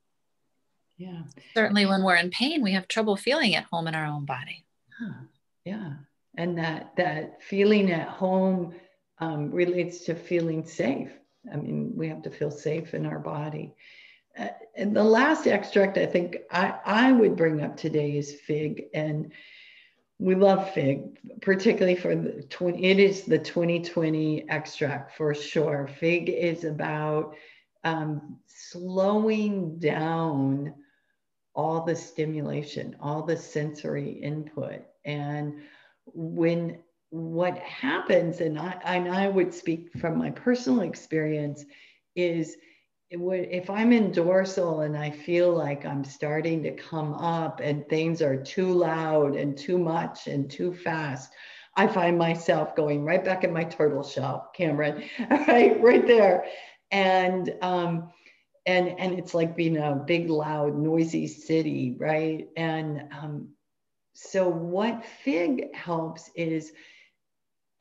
Yeah. 0.96 1.22
Certainly, 1.54 1.87
when 1.87 2.02
we're 2.02 2.16
in 2.16 2.30
pain, 2.30 2.62
we 2.62 2.72
have 2.72 2.88
trouble 2.88 3.16
feeling 3.16 3.54
at 3.54 3.64
home 3.64 3.88
in 3.88 3.94
our 3.94 4.07
own 4.07 4.24
body. 4.24 4.64
Huh. 4.98 5.24
Yeah, 5.64 5.94
and 6.37 6.59
that 6.59 6.94
that 6.96 7.42
feeling 7.42 7.90
at 7.90 8.09
home 8.09 8.74
um, 9.18 9.50
relates 9.50 10.04
to 10.04 10.14
feeling 10.14 10.64
safe. 10.66 11.11
I 11.52 11.57
mean, 11.57 11.92
we 11.94 12.09
have 12.09 12.22
to 12.22 12.30
feel 12.30 12.50
safe 12.50 12.94
in 12.94 13.07
our 13.07 13.18
body. 13.18 13.74
Uh, 14.38 14.48
and 14.76 14.96
the 14.96 15.04
last 15.04 15.46
extract 15.46 15.98
I 15.98 16.07
think 16.07 16.38
I, 16.50 16.74
I 16.85 17.12
would 17.12 17.37
bring 17.37 17.62
up 17.62 17.76
today 17.76 18.16
is 18.16 18.40
fig. 18.40 18.85
And 18.92 19.33
we 20.18 20.35
love 20.35 20.72
fig, 20.72 21.18
particularly 21.40 21.96
for 21.96 22.14
the 22.14 22.42
20, 22.42 22.85
it 22.85 22.98
is 22.98 23.22
the 23.22 23.38
2020 23.38 24.48
extract 24.48 25.16
for 25.16 25.35
sure. 25.35 25.88
Fig 25.98 26.28
is 26.28 26.64
about 26.64 27.37
um, 27.85 28.38
slowing 28.46 29.78
down 29.78 30.74
all 31.54 31.84
the 31.84 31.94
stimulation, 31.96 32.96
all 33.00 33.22
the 33.22 33.36
sensory 33.36 34.10
input. 34.10 34.82
And 35.04 35.62
when 36.06 36.78
what 37.10 37.58
happens, 37.58 38.40
and 38.40 38.58
I, 38.58 38.76
and 38.84 39.08
I 39.08 39.28
would 39.28 39.54
speak 39.54 39.92
from 40.00 40.18
my 40.18 40.30
personal 40.30 40.80
experience, 40.80 41.64
is 42.16 42.56
it 43.10 43.20
would, 43.20 43.48
if 43.50 43.70
I'm 43.70 43.92
in 43.92 44.10
dorsal 44.10 44.80
and 44.80 44.96
I 44.96 45.10
feel 45.10 45.52
like 45.52 45.84
I'm 45.86 46.04
starting 46.04 46.62
to 46.64 46.72
come 46.72 47.14
up 47.14 47.60
and 47.60 47.88
things 47.88 48.22
are 48.22 48.42
too 48.42 48.72
loud 48.72 49.36
and 49.36 49.56
too 49.56 49.78
much 49.78 50.26
and 50.26 50.50
too 50.50 50.74
fast, 50.74 51.32
I 51.76 51.86
find 51.86 52.18
myself 52.18 52.74
going 52.74 53.04
right 53.04 53.24
back 53.24 53.44
in 53.44 53.52
my 53.52 53.64
turtle 53.64 54.02
shell, 54.02 54.50
Cameron, 54.56 55.04
right, 55.30 55.80
right 55.80 56.06
there. 56.06 56.46
And 56.90 57.54
um, 57.62 58.10
and 58.66 58.88
and 58.98 59.18
it's 59.18 59.35
like 59.35 59.57
being 59.57 59.77
a 59.77 59.94
big, 59.94 60.31
loud, 60.31 60.77
noisy 60.77 61.27
city, 61.27 61.96
right? 61.98 62.48
And 62.57 63.05
um, 63.12 63.48
so 64.14 64.48
what 64.48 65.05
Fig 65.05 65.74
helps 65.74 66.31
is 66.35 66.72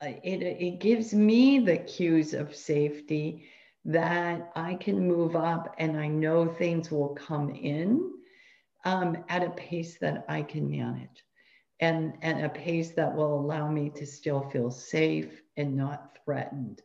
uh, 0.02 0.12
it 0.22 0.42
it 0.42 0.80
gives 0.80 1.14
me 1.14 1.58
the 1.58 1.78
cues 1.78 2.34
of 2.34 2.54
safety 2.54 3.46
that 3.84 4.50
I 4.56 4.74
can 4.74 5.06
move 5.06 5.36
up 5.36 5.74
and 5.78 5.98
I 5.98 6.08
know 6.08 6.46
things 6.48 6.90
will 6.90 7.14
come 7.14 7.50
in 7.50 8.12
um, 8.84 9.24
at 9.28 9.42
a 9.44 9.50
pace 9.50 9.98
that 9.98 10.24
I 10.28 10.42
can 10.42 10.70
manage 10.70 11.24
and, 11.80 12.14
and 12.22 12.44
a 12.44 12.48
pace 12.48 12.92
that 12.92 13.14
will 13.14 13.38
allow 13.38 13.70
me 13.70 13.90
to 13.90 14.06
still 14.06 14.48
feel 14.50 14.70
safe 14.70 15.42
and 15.56 15.76
not 15.76 16.18
threatened. 16.24 16.80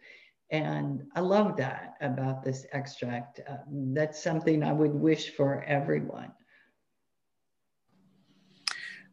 And 0.52 1.04
I 1.16 1.20
love 1.20 1.58
that 1.58 1.96
about 2.02 2.44
this 2.44 2.66
extract. 2.72 3.42
Uh, 3.48 3.58
that's 3.68 4.22
something 4.22 4.64
I 4.64 4.74
would 4.74 4.94
wish 4.94 5.36
for 5.36 5.64
everyone. 5.64 6.32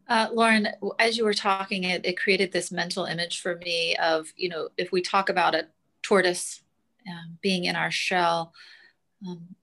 Uh, 0.08 0.28
Lauren, 0.32 0.68
as 0.98 1.18
you 1.18 1.24
were 1.24 1.34
talking, 1.34 1.84
it, 1.84 2.06
it 2.06 2.18
created 2.18 2.52
this 2.52 2.70
mental 2.70 3.04
image 3.04 3.40
for 3.40 3.56
me 3.56 3.96
of, 3.96 4.32
you 4.36 4.48
know, 4.48 4.68
if 4.78 4.92
we 4.92 5.02
talk 5.02 5.28
about 5.28 5.54
a 5.54 5.66
tortoise 6.02 6.62
um, 7.08 7.38
being 7.40 7.64
in 7.64 7.76
our 7.76 7.90
shell. 7.90 8.52
Um, 9.26 9.56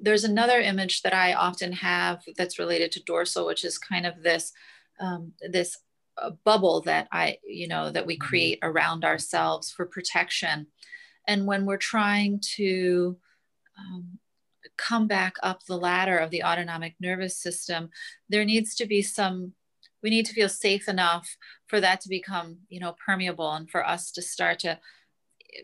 there's 0.00 0.24
another 0.24 0.60
image 0.60 1.02
that 1.02 1.14
I 1.14 1.34
often 1.34 1.72
have 1.72 2.22
that's 2.36 2.58
related 2.58 2.92
to 2.92 3.02
dorsal, 3.02 3.46
which 3.46 3.64
is 3.64 3.78
kind 3.78 4.06
of 4.06 4.22
this 4.22 4.52
um, 5.00 5.32
this 5.50 5.78
uh, 6.18 6.30
bubble 6.44 6.80
that 6.82 7.08
I, 7.12 7.38
you 7.44 7.68
know, 7.68 7.90
that 7.90 8.06
we 8.06 8.14
mm-hmm. 8.16 8.26
create 8.26 8.58
around 8.62 9.04
ourselves 9.04 9.70
for 9.70 9.86
protection. 9.86 10.66
And 11.26 11.46
when 11.46 11.66
we're 11.66 11.76
trying 11.76 12.40
to 12.56 13.16
um, 13.78 14.18
come 14.76 15.06
back 15.06 15.34
up 15.42 15.64
the 15.64 15.78
ladder 15.78 16.18
of 16.18 16.30
the 16.30 16.44
autonomic 16.44 16.94
nervous 17.00 17.36
system, 17.36 17.90
there 18.28 18.44
needs 18.44 18.74
to 18.76 18.86
be 18.86 19.02
some 19.02 19.52
we 20.02 20.10
need 20.10 20.26
to 20.26 20.34
feel 20.34 20.48
safe 20.48 20.88
enough 20.88 21.36
for 21.66 21.80
that 21.80 22.00
to 22.02 22.08
become 22.08 22.58
you 22.68 22.78
know 22.78 22.94
permeable 23.04 23.50
and 23.52 23.68
for 23.68 23.84
us 23.84 24.12
to 24.12 24.22
start 24.22 24.60
to 24.60 24.78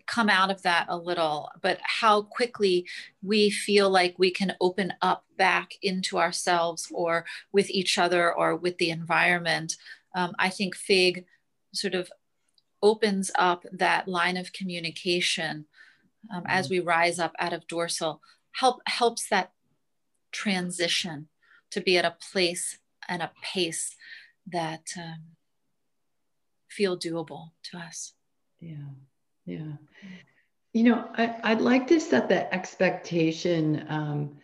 come 0.06 0.28
out 0.28 0.50
of 0.50 0.62
that 0.62 0.86
a 0.88 0.96
little, 0.96 1.50
but 1.60 1.78
how 1.82 2.22
quickly 2.22 2.86
we 3.22 3.50
feel 3.50 3.90
like 3.90 4.14
we 4.18 4.30
can 4.30 4.54
open 4.60 4.92
up 5.02 5.24
back 5.36 5.72
into 5.82 6.18
ourselves 6.18 6.88
or 6.92 7.24
with 7.52 7.70
each 7.70 7.98
other 7.98 8.32
or 8.32 8.56
with 8.56 8.78
the 8.78 8.90
environment. 8.90 9.76
Um, 10.14 10.32
I 10.38 10.50
think 10.50 10.74
FIG 10.74 11.24
sort 11.72 11.94
of 11.94 12.10
opens 12.82 13.30
up 13.36 13.64
that 13.72 14.08
line 14.08 14.36
of 14.36 14.52
communication 14.52 15.66
um, 16.32 16.44
as 16.46 16.70
we 16.70 16.80
rise 16.80 17.18
up 17.18 17.32
out 17.38 17.52
of 17.52 17.66
dorsal, 17.66 18.20
help 18.52 18.80
helps 18.86 19.28
that 19.28 19.52
transition 20.30 21.28
to 21.70 21.80
be 21.80 21.98
at 21.98 22.04
a 22.04 22.16
place 22.32 22.78
and 23.08 23.22
a 23.22 23.32
pace 23.42 23.96
that 24.46 24.88
um, 24.96 25.22
feel 26.68 26.98
doable 26.98 27.50
to 27.64 27.78
us. 27.78 28.12
Yeah. 28.60 28.76
Yeah. 29.44 29.72
You 30.72 30.84
know, 30.84 31.08
I, 31.16 31.54
would 31.54 31.62
like 31.62 31.86
to 31.88 32.00
set 32.00 32.28
the 32.28 32.52
expectation 32.54 33.84
um, 33.88 34.36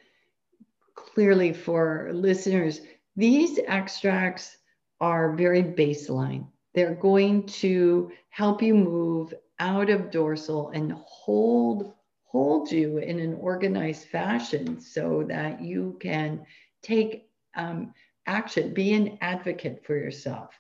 clearly 0.95 1.53
for 1.53 2.11
listeners 2.13 2.81
These 3.17 3.59
extracts 3.67 4.58
are 5.01 5.37
very 5.37 5.63
baseline. 5.63 6.47
They're 6.75 6.95
going 6.95 7.47
to 7.47 8.13
help 8.31 8.63
you 8.63 8.75
move 8.75 9.35
out 9.59 9.91
of 9.91 10.11
dorsal 10.11 10.71
and 10.71 10.93
hold 11.07 11.95
hold 12.25 12.71
you 12.71 12.99
in 12.99 13.19
an 13.19 13.35
organized 13.41 14.07
fashion 14.09 14.79
so 14.79 15.25
that 15.27 15.63
you 15.63 15.97
can 15.99 16.45
take 16.83 17.27
um, 17.57 17.95
action, 18.27 18.75
be 18.75 18.93
an 18.93 19.17
advocate 19.23 19.83
for 19.85 19.97
yourself. 19.97 20.51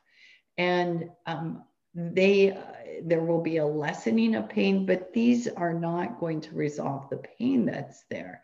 And 0.56 1.10
um, 1.26 1.62
they, 1.94 2.52
uh, 2.52 2.62
there 3.04 3.22
will 3.22 3.42
be 3.42 3.58
a 3.58 3.66
lessening 3.66 4.34
of 4.34 4.48
pain, 4.48 4.86
but 4.86 5.12
these 5.12 5.46
are 5.46 5.74
not 5.74 6.18
going 6.18 6.40
to 6.40 6.54
resolve 6.54 7.10
the 7.10 7.22
pain 7.38 7.66
that's 7.66 8.04
there. 8.10 8.42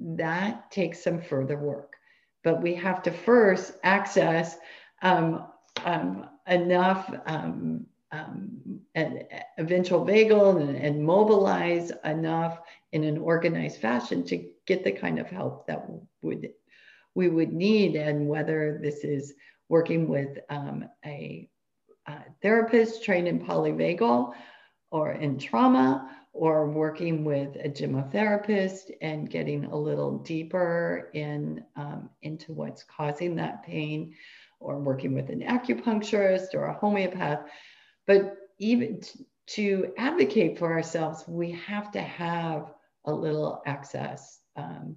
That 0.00 0.70
takes 0.72 1.02
some 1.02 1.22
further 1.22 1.58
work. 1.58 1.94
But 2.42 2.60
we 2.60 2.74
have 2.74 3.02
to 3.04 3.12
first 3.12 3.74
access 3.84 4.56
enough 5.02 5.50
um, 7.26 7.86
um, 8.10 8.80
an 8.94 9.24
ventral 9.58 10.04
vagal 10.04 10.60
and, 10.60 10.76
and, 10.76 11.04
mobilize 11.04 11.92
enough 12.04 12.60
in 12.92 13.04
an 13.04 13.18
organized 13.18 13.80
fashion 13.80 14.24
to 14.24 14.48
get 14.66 14.82
the 14.82 14.92
kind 14.92 15.18
of 15.18 15.28
help 15.28 15.66
that 15.66 15.84
would 16.22 16.50
we 17.14 17.28
would 17.28 17.52
need. 17.52 17.96
And 17.96 18.28
whether 18.28 18.78
this 18.82 19.04
is 19.04 19.34
working 19.68 20.08
with 20.08 20.38
um, 20.48 20.88
a, 21.04 21.48
a, 22.06 22.24
therapist 22.40 23.04
trained 23.04 23.28
in 23.28 23.44
polyvagal 23.44 24.32
or 24.90 25.12
in 25.12 25.38
trauma 25.38 26.10
or 26.32 26.70
working 26.70 27.24
with 27.24 27.56
a 27.56 27.68
gemmotherapist 27.68 28.90
and 29.02 29.28
getting 29.28 29.66
a 29.66 29.76
little 29.76 30.18
deeper 30.18 31.10
in 31.12 31.62
um, 31.76 32.08
into 32.22 32.52
what's 32.52 32.84
causing 32.84 33.36
that 33.36 33.62
pain 33.64 34.14
or 34.60 34.78
working 34.78 35.14
with 35.14 35.30
an 35.30 35.40
acupuncturist 35.40 36.54
or 36.54 36.66
a 36.66 36.78
homeopath 36.78 37.40
but 38.08 38.38
even 38.58 39.00
t- 39.00 39.26
to 39.48 39.92
advocate 39.96 40.58
for 40.58 40.72
ourselves, 40.72 41.24
we 41.28 41.52
have 41.52 41.92
to 41.92 42.00
have 42.00 42.74
a 43.04 43.12
little 43.12 43.62
access 43.66 44.40
um, 44.56 44.96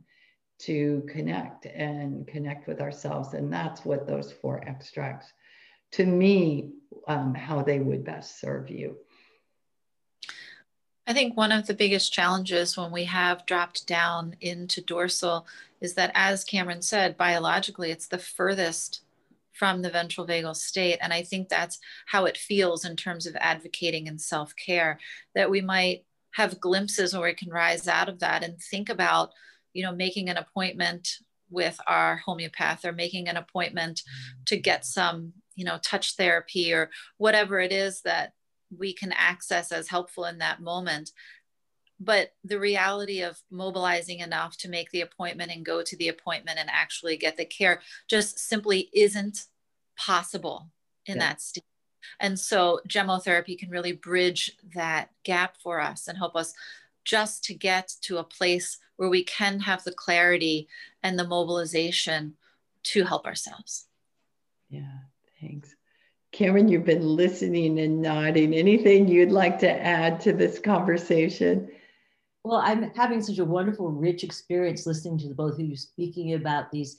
to 0.59 1.03
connect 1.09 1.65
and 1.65 2.27
connect 2.27 2.67
with 2.67 2.81
ourselves. 2.81 3.33
And 3.33 3.51
that's 3.51 3.85
what 3.85 4.07
those 4.07 4.31
four 4.31 4.63
extracts, 4.67 5.31
to 5.93 6.05
me, 6.05 6.71
um, 7.07 7.33
how 7.33 7.61
they 7.61 7.79
would 7.79 8.03
best 8.03 8.39
serve 8.39 8.69
you. 8.69 8.97
I 11.07 11.13
think 11.13 11.35
one 11.35 11.51
of 11.51 11.67
the 11.67 11.73
biggest 11.73 12.13
challenges 12.13 12.77
when 12.77 12.91
we 12.91 13.05
have 13.05 13.45
dropped 13.45 13.87
down 13.87 14.35
into 14.39 14.81
dorsal 14.81 15.47
is 15.81 15.95
that, 15.95 16.11
as 16.13 16.43
Cameron 16.43 16.81
said, 16.81 17.17
biologically, 17.17 17.91
it's 17.91 18.07
the 18.07 18.17
furthest 18.17 19.01
from 19.61 19.83
the 19.83 19.91
ventral 19.91 20.25
vagal 20.25 20.55
state. 20.55 20.97
And 21.01 21.13
I 21.13 21.21
think 21.21 21.47
that's 21.47 21.77
how 22.07 22.25
it 22.25 22.35
feels 22.35 22.83
in 22.83 22.95
terms 22.95 23.27
of 23.27 23.35
advocating 23.39 24.07
and 24.07 24.19
self 24.19 24.55
care, 24.55 24.97
that 25.35 25.51
we 25.51 25.61
might 25.61 26.03
have 26.31 26.59
glimpses 26.59 27.13
where 27.13 27.29
we 27.29 27.35
can 27.35 27.51
rise 27.51 27.87
out 27.87 28.09
of 28.09 28.21
that 28.21 28.43
and 28.43 28.57
think 28.57 28.89
about, 28.89 29.29
you 29.73 29.83
know, 29.83 29.91
making 29.91 30.29
an 30.29 30.37
appointment 30.37 31.07
with 31.51 31.79
our 31.85 32.23
homeopath 32.25 32.83
or 32.83 32.91
making 32.91 33.27
an 33.27 33.37
appointment 33.37 34.01
to 34.47 34.57
get 34.57 34.83
some, 34.83 35.31
you 35.55 35.63
know, 35.63 35.77
touch 35.83 36.15
therapy 36.15 36.73
or 36.73 36.89
whatever 37.19 37.59
it 37.59 37.71
is 37.71 38.01
that 38.01 38.33
we 38.75 38.95
can 38.95 39.11
access 39.11 39.71
as 39.71 39.89
helpful 39.89 40.25
in 40.25 40.39
that 40.39 40.59
moment 40.59 41.11
but 42.03 42.31
the 42.43 42.59
reality 42.59 43.21
of 43.21 43.39
mobilizing 43.51 44.21
enough 44.21 44.57
to 44.57 44.67
make 44.67 44.89
the 44.89 45.01
appointment 45.01 45.51
and 45.51 45.63
go 45.63 45.83
to 45.83 45.95
the 45.97 46.07
appointment 46.07 46.57
and 46.57 46.67
actually 46.71 47.15
get 47.15 47.37
the 47.37 47.45
care 47.45 47.79
just 48.09 48.39
simply 48.39 48.89
isn't 48.91 49.45
possible 50.01 50.69
in 51.05 51.17
yeah. 51.17 51.29
that 51.29 51.41
state. 51.41 51.63
And 52.19 52.39
so 52.39 52.79
gemmotherapy 52.87 53.57
can 53.57 53.69
really 53.69 53.91
bridge 53.91 54.51
that 54.73 55.09
gap 55.23 55.57
for 55.57 55.79
us 55.79 56.07
and 56.07 56.17
help 56.17 56.35
us 56.35 56.53
just 57.05 57.43
to 57.45 57.53
get 57.53 57.93
to 58.01 58.17
a 58.17 58.23
place 58.23 58.77
where 58.97 59.09
we 59.09 59.23
can 59.23 59.59
have 59.59 59.83
the 59.83 59.91
clarity 59.91 60.67
and 61.03 61.17
the 61.17 61.27
mobilization 61.27 62.35
to 62.83 63.03
help 63.03 63.25
ourselves. 63.25 63.85
Yeah, 64.69 64.99
thanks. 65.39 65.75
Cameron, 66.31 66.69
you've 66.69 66.85
been 66.85 67.03
listening 67.03 67.79
and 67.79 68.01
nodding. 68.01 68.53
Anything 68.53 69.07
you'd 69.07 69.31
like 69.31 69.59
to 69.59 69.69
add 69.69 70.21
to 70.21 70.33
this 70.33 70.59
conversation? 70.59 71.69
Well, 72.43 72.61
I'm 72.63 72.91
having 72.95 73.21
such 73.21 73.39
a 73.39 73.45
wonderful, 73.45 73.91
rich 73.91 74.23
experience 74.23 74.87
listening 74.87 75.17
to 75.19 75.27
the 75.27 75.35
both 75.35 75.55
of 75.55 75.61
you 75.61 75.75
speaking 75.75 76.33
about 76.33 76.71
these 76.71 76.97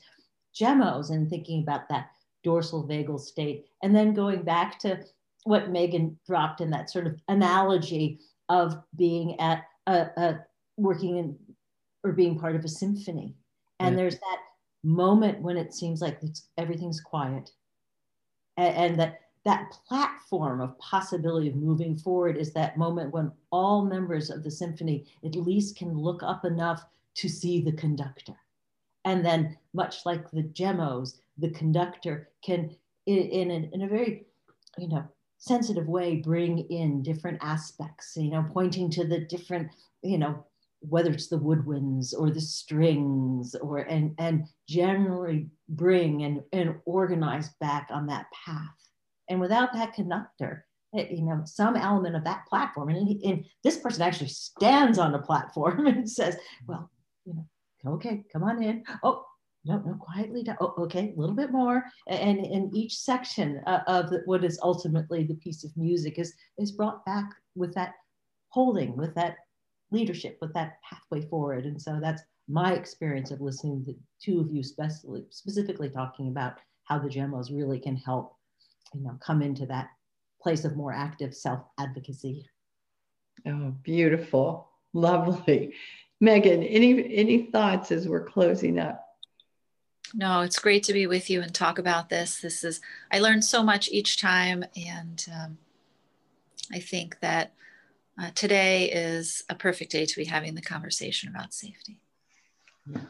gemmos 0.55 1.11
and 1.11 1.29
thinking 1.31 1.63
about 1.63 1.89
that 1.89 2.11
dorsal 2.43 2.87
vagal 2.87 3.21
state. 3.21 3.67
And 3.83 3.95
then 3.95 4.15
going 4.15 4.43
back 4.43 4.79
to 4.81 5.05
what 5.45 5.71
Megan 5.71 6.19
dropped 6.27 6.61
in 6.61 6.71
that 6.71 6.91
sort 6.91 7.07
of 7.07 7.17
analogy 7.29 8.21
of 8.49 8.83
being 8.97 9.39
at 9.41 9.65
a, 9.87 10.07
a 10.17 10.41
working 10.77 11.17
in 11.17 11.37
or 12.05 12.13
being 12.13 12.39
part 12.39 12.57
of 12.57 12.65
a 12.65 12.69
symphony. 12.69 13.35
And 13.81 13.95
yeah. 13.95 14.03
there's 14.03 14.19
that 14.19 14.41
moment 14.85 15.41
when 15.41 15.57
it 15.57 15.75
seems 15.75 16.01
like 16.01 16.21
everything's 16.59 17.01
quiet. 17.01 17.51
And, 18.57 18.77
and 18.77 19.01
that 19.01 19.19
that 19.45 19.73
platform 19.89 20.61
of 20.61 20.79
possibility 20.79 21.49
of 21.49 21.57
moving 21.57 21.97
forward 21.97 22.37
is 22.37 22.53
that 22.53 22.79
moment 22.79 23.13
when 23.13 23.33
all 23.51 23.85
members 23.85 24.31
of 24.31 24.45
the 24.45 24.51
symphony 24.51 25.05
at 25.25 25.35
least 25.35 25.77
can 25.77 25.99
look 25.99 26.23
up 26.23 26.45
enough 26.45 26.85
to 27.15 27.29
see 27.29 27.61
the 27.61 27.73
conductor. 27.73 28.37
And 29.05 29.25
then, 29.25 29.59
much 29.75 30.07
like 30.07 30.31
the 30.31 30.45
gemmos, 30.45 31.19
the 31.43 31.51
conductor 31.51 32.31
can, 32.43 32.75
in, 33.07 33.19
in, 33.19 33.51
a, 33.51 33.75
in 33.75 33.83
a 33.83 33.89
very, 33.89 34.25
you 34.79 34.89
know, 34.89 35.05
sensitive 35.39 35.89
way, 35.89 36.17
bring 36.17 36.59
in 36.71 37.03
different 37.03 37.39
aspects, 37.43 38.13
you 38.17 38.31
know, 38.31 38.47
pointing 38.53 38.89
to 38.91 39.05
the 39.05 39.19
different, 39.19 39.69
you 40.03 40.17
know, 40.17 40.47
whether 40.81 41.11
it's 41.11 41.29
the 41.29 41.39
woodwinds 41.39 42.15
or 42.17 42.31
the 42.31 42.41
strings 42.41 43.55
or 43.57 43.79
and 43.79 44.15
and 44.19 44.47
generally 44.69 45.49
bring 45.69 46.23
and, 46.25 46.41
and 46.53 46.75
organize 46.87 47.51
back 47.61 47.89
on 47.91 48.07
that 48.07 48.27
path. 48.45 48.91
And 49.29 49.41
without 49.41 49.73
that 49.75 49.95
conductor 49.95 50.65
it, 50.93 51.11
you 51.11 51.23
know 51.23 51.43
some 51.45 51.77
element 51.77 52.17
of 52.17 52.25
that 52.25 52.47
platform 52.47 52.91
and, 52.91 53.23
and 53.23 53.45
this 53.65 53.79
person 53.79 54.03
actually 54.03 54.29
stands 54.29 54.99
on 54.99 55.13
the 55.13 55.19
platform 55.19 55.87
and 55.87 56.09
says 56.09 56.37
well 56.67 56.91
you 57.25 57.35
know 57.35 57.93
okay 57.93 58.23
come 58.33 58.45
on 58.45 58.63
in. 58.63 58.85
Oh 59.03 59.25
no, 59.65 59.79
no, 59.79 59.95
quietly 59.95 60.43
down. 60.43 60.57
Oh, 60.61 60.75
okay, 60.79 61.13
a 61.17 61.21
little 61.21 61.37
bit 61.37 61.53
more. 61.53 61.85
And 62.09 62.45
in 62.45 62.71
each 62.75 62.97
section 62.97 63.61
uh, 63.67 63.81
of 63.87 64.13
what 64.25 64.45
is 64.45 64.59
ultimately 64.63 65.25
the 65.25 65.35
piece 65.35 65.63
of 65.65 65.77
music 65.77 66.19
is, 66.19 66.35
is 66.59 66.73
brought 66.73 67.05
back 67.07 67.27
with 67.55 67.73
that 67.75 67.95
holding, 68.49 68.97
with 68.97 69.15
that 69.15 69.37
leadership, 69.93 70.39
with 70.41 70.53
that 70.55 70.79
pathway 70.89 71.27
forward. 71.29 71.65
And 71.65 71.81
so 71.81 71.99
that's 72.01 72.23
my 72.49 72.73
experience 72.73 73.31
of 73.31 73.41
listening 73.41 73.85
to 73.85 73.95
two 74.21 74.41
of 74.41 74.51
you 74.53 74.63
specifically, 74.63 75.25
specifically 75.31 75.89
talking 75.89 76.29
about 76.29 76.55
how 76.85 76.99
the 76.99 77.09
gemmos 77.09 77.55
really 77.55 77.79
can 77.79 77.97
help, 77.97 78.35
you 78.93 79.03
know, 79.03 79.17
come 79.25 79.43
into 79.43 79.65
that 79.67 79.91
place 80.43 80.65
of 80.65 80.77
more 80.77 80.93
active 80.93 81.35
self-advocacy. 81.35 82.45
Oh, 83.47 83.75
beautiful. 83.83 84.69
Lovely. 84.93 85.75
Megan, 86.21 86.63
any 86.63 87.15
any 87.15 87.51
thoughts 87.51 87.91
as 87.91 88.09
we're 88.09 88.25
closing 88.25 88.79
up? 88.79 89.02
No, 90.15 90.43
it's 90.43 90.59
great 90.59 90.83
to 90.85 90.93
be 90.93 91.07
with 91.07 91.31
you 91.31 91.41
and 91.43 91.55
talk 91.55 91.79
about 91.79 92.09
this. 92.09 92.41
This 92.41 92.65
is, 92.65 92.81
I 93.11 93.19
learn 93.19 93.43
so 93.43 93.63
much 93.63 93.89
each 93.91 94.21
time. 94.21 94.65
And 94.77 95.25
um, 95.33 95.59
I 96.73 96.79
think 96.79 97.19
that 97.21 97.53
uh, 98.21 98.31
today 98.35 98.91
is 98.91 99.43
a 99.49 99.55
perfect 99.55 99.93
day 99.93 100.07
to 100.07 100.17
be 100.17 100.25
having 100.25 100.55
the 100.55 100.63
conversation 100.63 101.29
about 101.29 101.55
safety. 101.55 101.99
Yeah. 102.87 103.01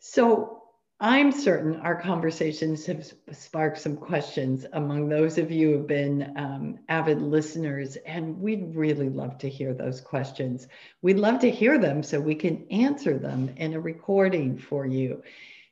So 0.00 0.62
I'm 1.00 1.30
certain 1.30 1.76
our 1.76 1.94
conversations 1.94 2.84
have 2.86 3.08
sparked 3.30 3.78
some 3.78 3.96
questions 3.96 4.66
among 4.72 5.08
those 5.08 5.38
of 5.38 5.48
you 5.48 5.68
who 5.68 5.76
have 5.78 5.86
been 5.86 6.32
um, 6.36 6.78
avid 6.88 7.22
listeners, 7.22 7.94
and 8.04 8.40
we'd 8.40 8.74
really 8.74 9.08
love 9.08 9.38
to 9.38 9.48
hear 9.48 9.72
those 9.72 10.00
questions. 10.00 10.66
We'd 11.00 11.20
love 11.20 11.38
to 11.40 11.50
hear 11.52 11.78
them 11.78 12.02
so 12.02 12.18
we 12.18 12.34
can 12.34 12.66
answer 12.72 13.16
them 13.16 13.54
in 13.58 13.74
a 13.74 13.80
recording 13.80 14.58
for 14.58 14.86
you. 14.86 15.22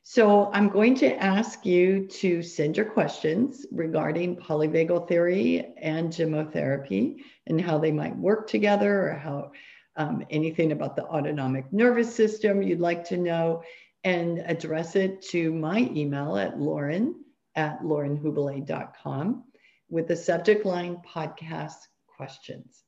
So 0.05 0.49
I'm 0.53 0.69
going 0.69 0.95
to 0.99 1.21
ask 1.21 1.67
you 1.67 2.07
to 2.07 2.41
send 2.41 2.77
your 2.77 2.87
questions 2.87 3.67
regarding 3.73 4.37
polyvagal 4.37 5.09
theory 5.09 5.75
and 5.83 6.11
gemmotherapy 6.11 7.17
and 7.49 7.61
how 7.61 7.79
they 7.79 7.91
might 7.91 8.17
work 8.17 8.49
together 8.49 9.09
or 9.09 9.15
how 9.15 9.51
um, 9.97 10.25
anything 10.31 10.71
about 10.71 10.95
the 10.95 11.05
autonomic 11.05 11.73
nervous 11.73 12.15
system 12.15 12.63
you'd 12.63 12.79
like 12.79 13.03
to 13.09 13.17
know 13.17 13.65
and 14.07 14.39
address 14.47 14.95
it 14.95 15.21
to 15.21 15.53
my 15.53 15.91
email 15.93 16.37
at 16.37 16.61
lauren 16.61 17.13
at 17.57 17.83
laurenhubele.com 17.83 19.43
with 19.89 20.07
the 20.07 20.15
subject 20.15 20.65
line 20.65 20.97
podcast 21.05 21.89
questions. 22.07 22.85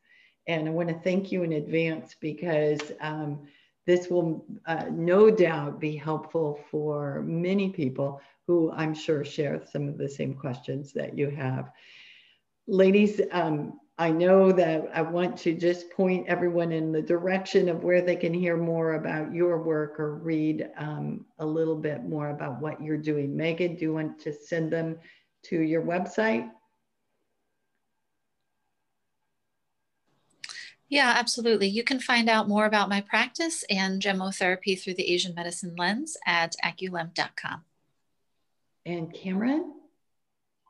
And 0.47 0.69
I 0.69 0.71
want 0.71 0.89
to 0.91 1.01
thank 1.01 1.33
you 1.33 1.43
in 1.43 1.55
advance 1.55 2.15
because 2.21 2.81
um, 3.01 3.49
this 3.85 4.09
will 4.09 4.47
uh, 4.67 4.85
no 4.93 5.29
doubt 5.29 5.81
be 5.81 5.97
helpful 5.97 6.61
for 6.71 7.23
many 7.23 7.71
people 7.71 8.21
who 8.47 8.71
I'm 8.71 8.95
sure 8.95 9.25
share 9.25 9.61
some 9.67 9.89
of 9.89 9.99
the 9.99 10.09
same 10.09 10.35
questions 10.35 10.93
that 10.93 11.19
you 11.19 11.31
have. 11.31 11.73
Ladies, 12.69 13.21
um, 13.33 13.81
I 14.01 14.11
know 14.11 14.53
that 14.53 14.89
I 14.95 15.03
want 15.03 15.37
to 15.39 15.55
just 15.55 15.91
point 15.91 16.29
everyone 16.29 16.71
in 16.71 16.93
the 16.93 17.03
direction 17.03 17.69
of 17.69 17.83
where 17.83 18.01
they 18.01 18.15
can 18.15 18.33
hear 18.33 18.57
more 18.57 18.95
about 18.95 19.35
your 19.35 19.61
work 19.61 19.99
or 19.99 20.15
read 20.15 20.71
um, 20.79 21.27
a 21.41 21.47
little 21.47 21.75
bit 21.75 22.05
more 22.05 22.31
about 22.31 22.61
what 22.61 22.81
you're 22.81 22.97
doing. 22.97 23.37
Megan, 23.37 23.75
do 23.75 23.83
you 23.83 23.93
want 23.93 24.21
to 24.21 24.33
send 24.33 24.73
them 24.73 24.99
to 25.47 25.61
your 25.61 25.83
website? 25.83 26.49
Yeah, 30.89 31.13
absolutely. 31.17 31.67
You 31.67 31.83
can 31.83 31.99
find 31.99 32.31
out 32.31 32.49
more 32.49 32.67
about 32.67 32.89
my 32.89 33.01
practice 33.01 33.65
and 33.69 34.01
gemmotherapy 34.01 34.81
through 34.81 34.95
the 34.95 35.13
Asian 35.13 35.35
medicine 35.35 35.75
lens 35.77 36.17
at 36.25 36.55
aculem.com. 36.65 37.65
And 38.87 39.13
Cameron? 39.13 39.75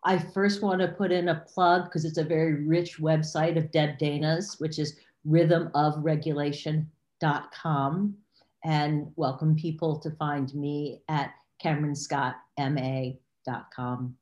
I 0.08 0.18
first 0.18 0.62
want 0.62 0.80
to 0.80 0.88
put 0.88 1.12
in 1.12 1.28
a 1.28 1.44
plug 1.46 1.84
because 1.84 2.06
it's 2.06 2.16
a 2.16 2.24
very 2.24 2.64
rich 2.64 2.98
website 2.98 3.58
of 3.58 3.70
Deb 3.70 3.98
Dana's, 3.98 4.58
which 4.58 4.78
is 4.78 4.96
rhythmofregulation.com. 5.28 8.16
And 8.64 9.12
welcome 9.16 9.54
people 9.54 9.98
to 9.98 10.10
find 10.12 10.54
me 10.54 11.02
at 11.08 11.34
CameronScottMA.com. 11.62 14.16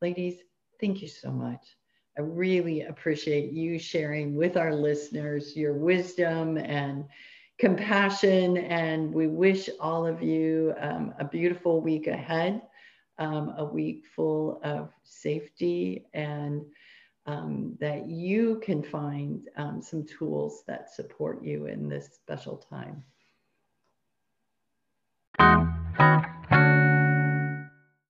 Ladies, 0.00 0.36
thank 0.80 1.02
you 1.02 1.08
so 1.08 1.32
much. 1.32 1.76
I 2.16 2.20
really 2.20 2.82
appreciate 2.82 3.52
you 3.52 3.76
sharing 3.76 4.36
with 4.36 4.56
our 4.56 4.72
listeners 4.72 5.56
your 5.56 5.74
wisdom 5.74 6.58
and 6.58 7.06
compassion. 7.58 8.56
And 8.56 9.12
we 9.12 9.26
wish 9.26 9.68
all 9.80 10.06
of 10.06 10.22
you 10.22 10.74
um, 10.78 11.12
a 11.18 11.24
beautiful 11.24 11.80
week 11.80 12.06
ahead, 12.06 12.62
um, 13.20 13.54
a 13.58 13.64
week 13.64 14.04
full 14.16 14.60
of 14.64 14.90
safety, 15.04 16.06
and 16.14 16.64
um, 17.26 17.76
that 17.80 18.08
you 18.08 18.60
can 18.64 18.82
find 18.82 19.48
um, 19.56 19.80
some 19.80 20.04
tools 20.04 20.64
that 20.66 20.92
support 20.92 21.44
you 21.44 21.66
in 21.66 21.88
this 21.88 22.14
special 22.14 22.56
time. 22.56 23.04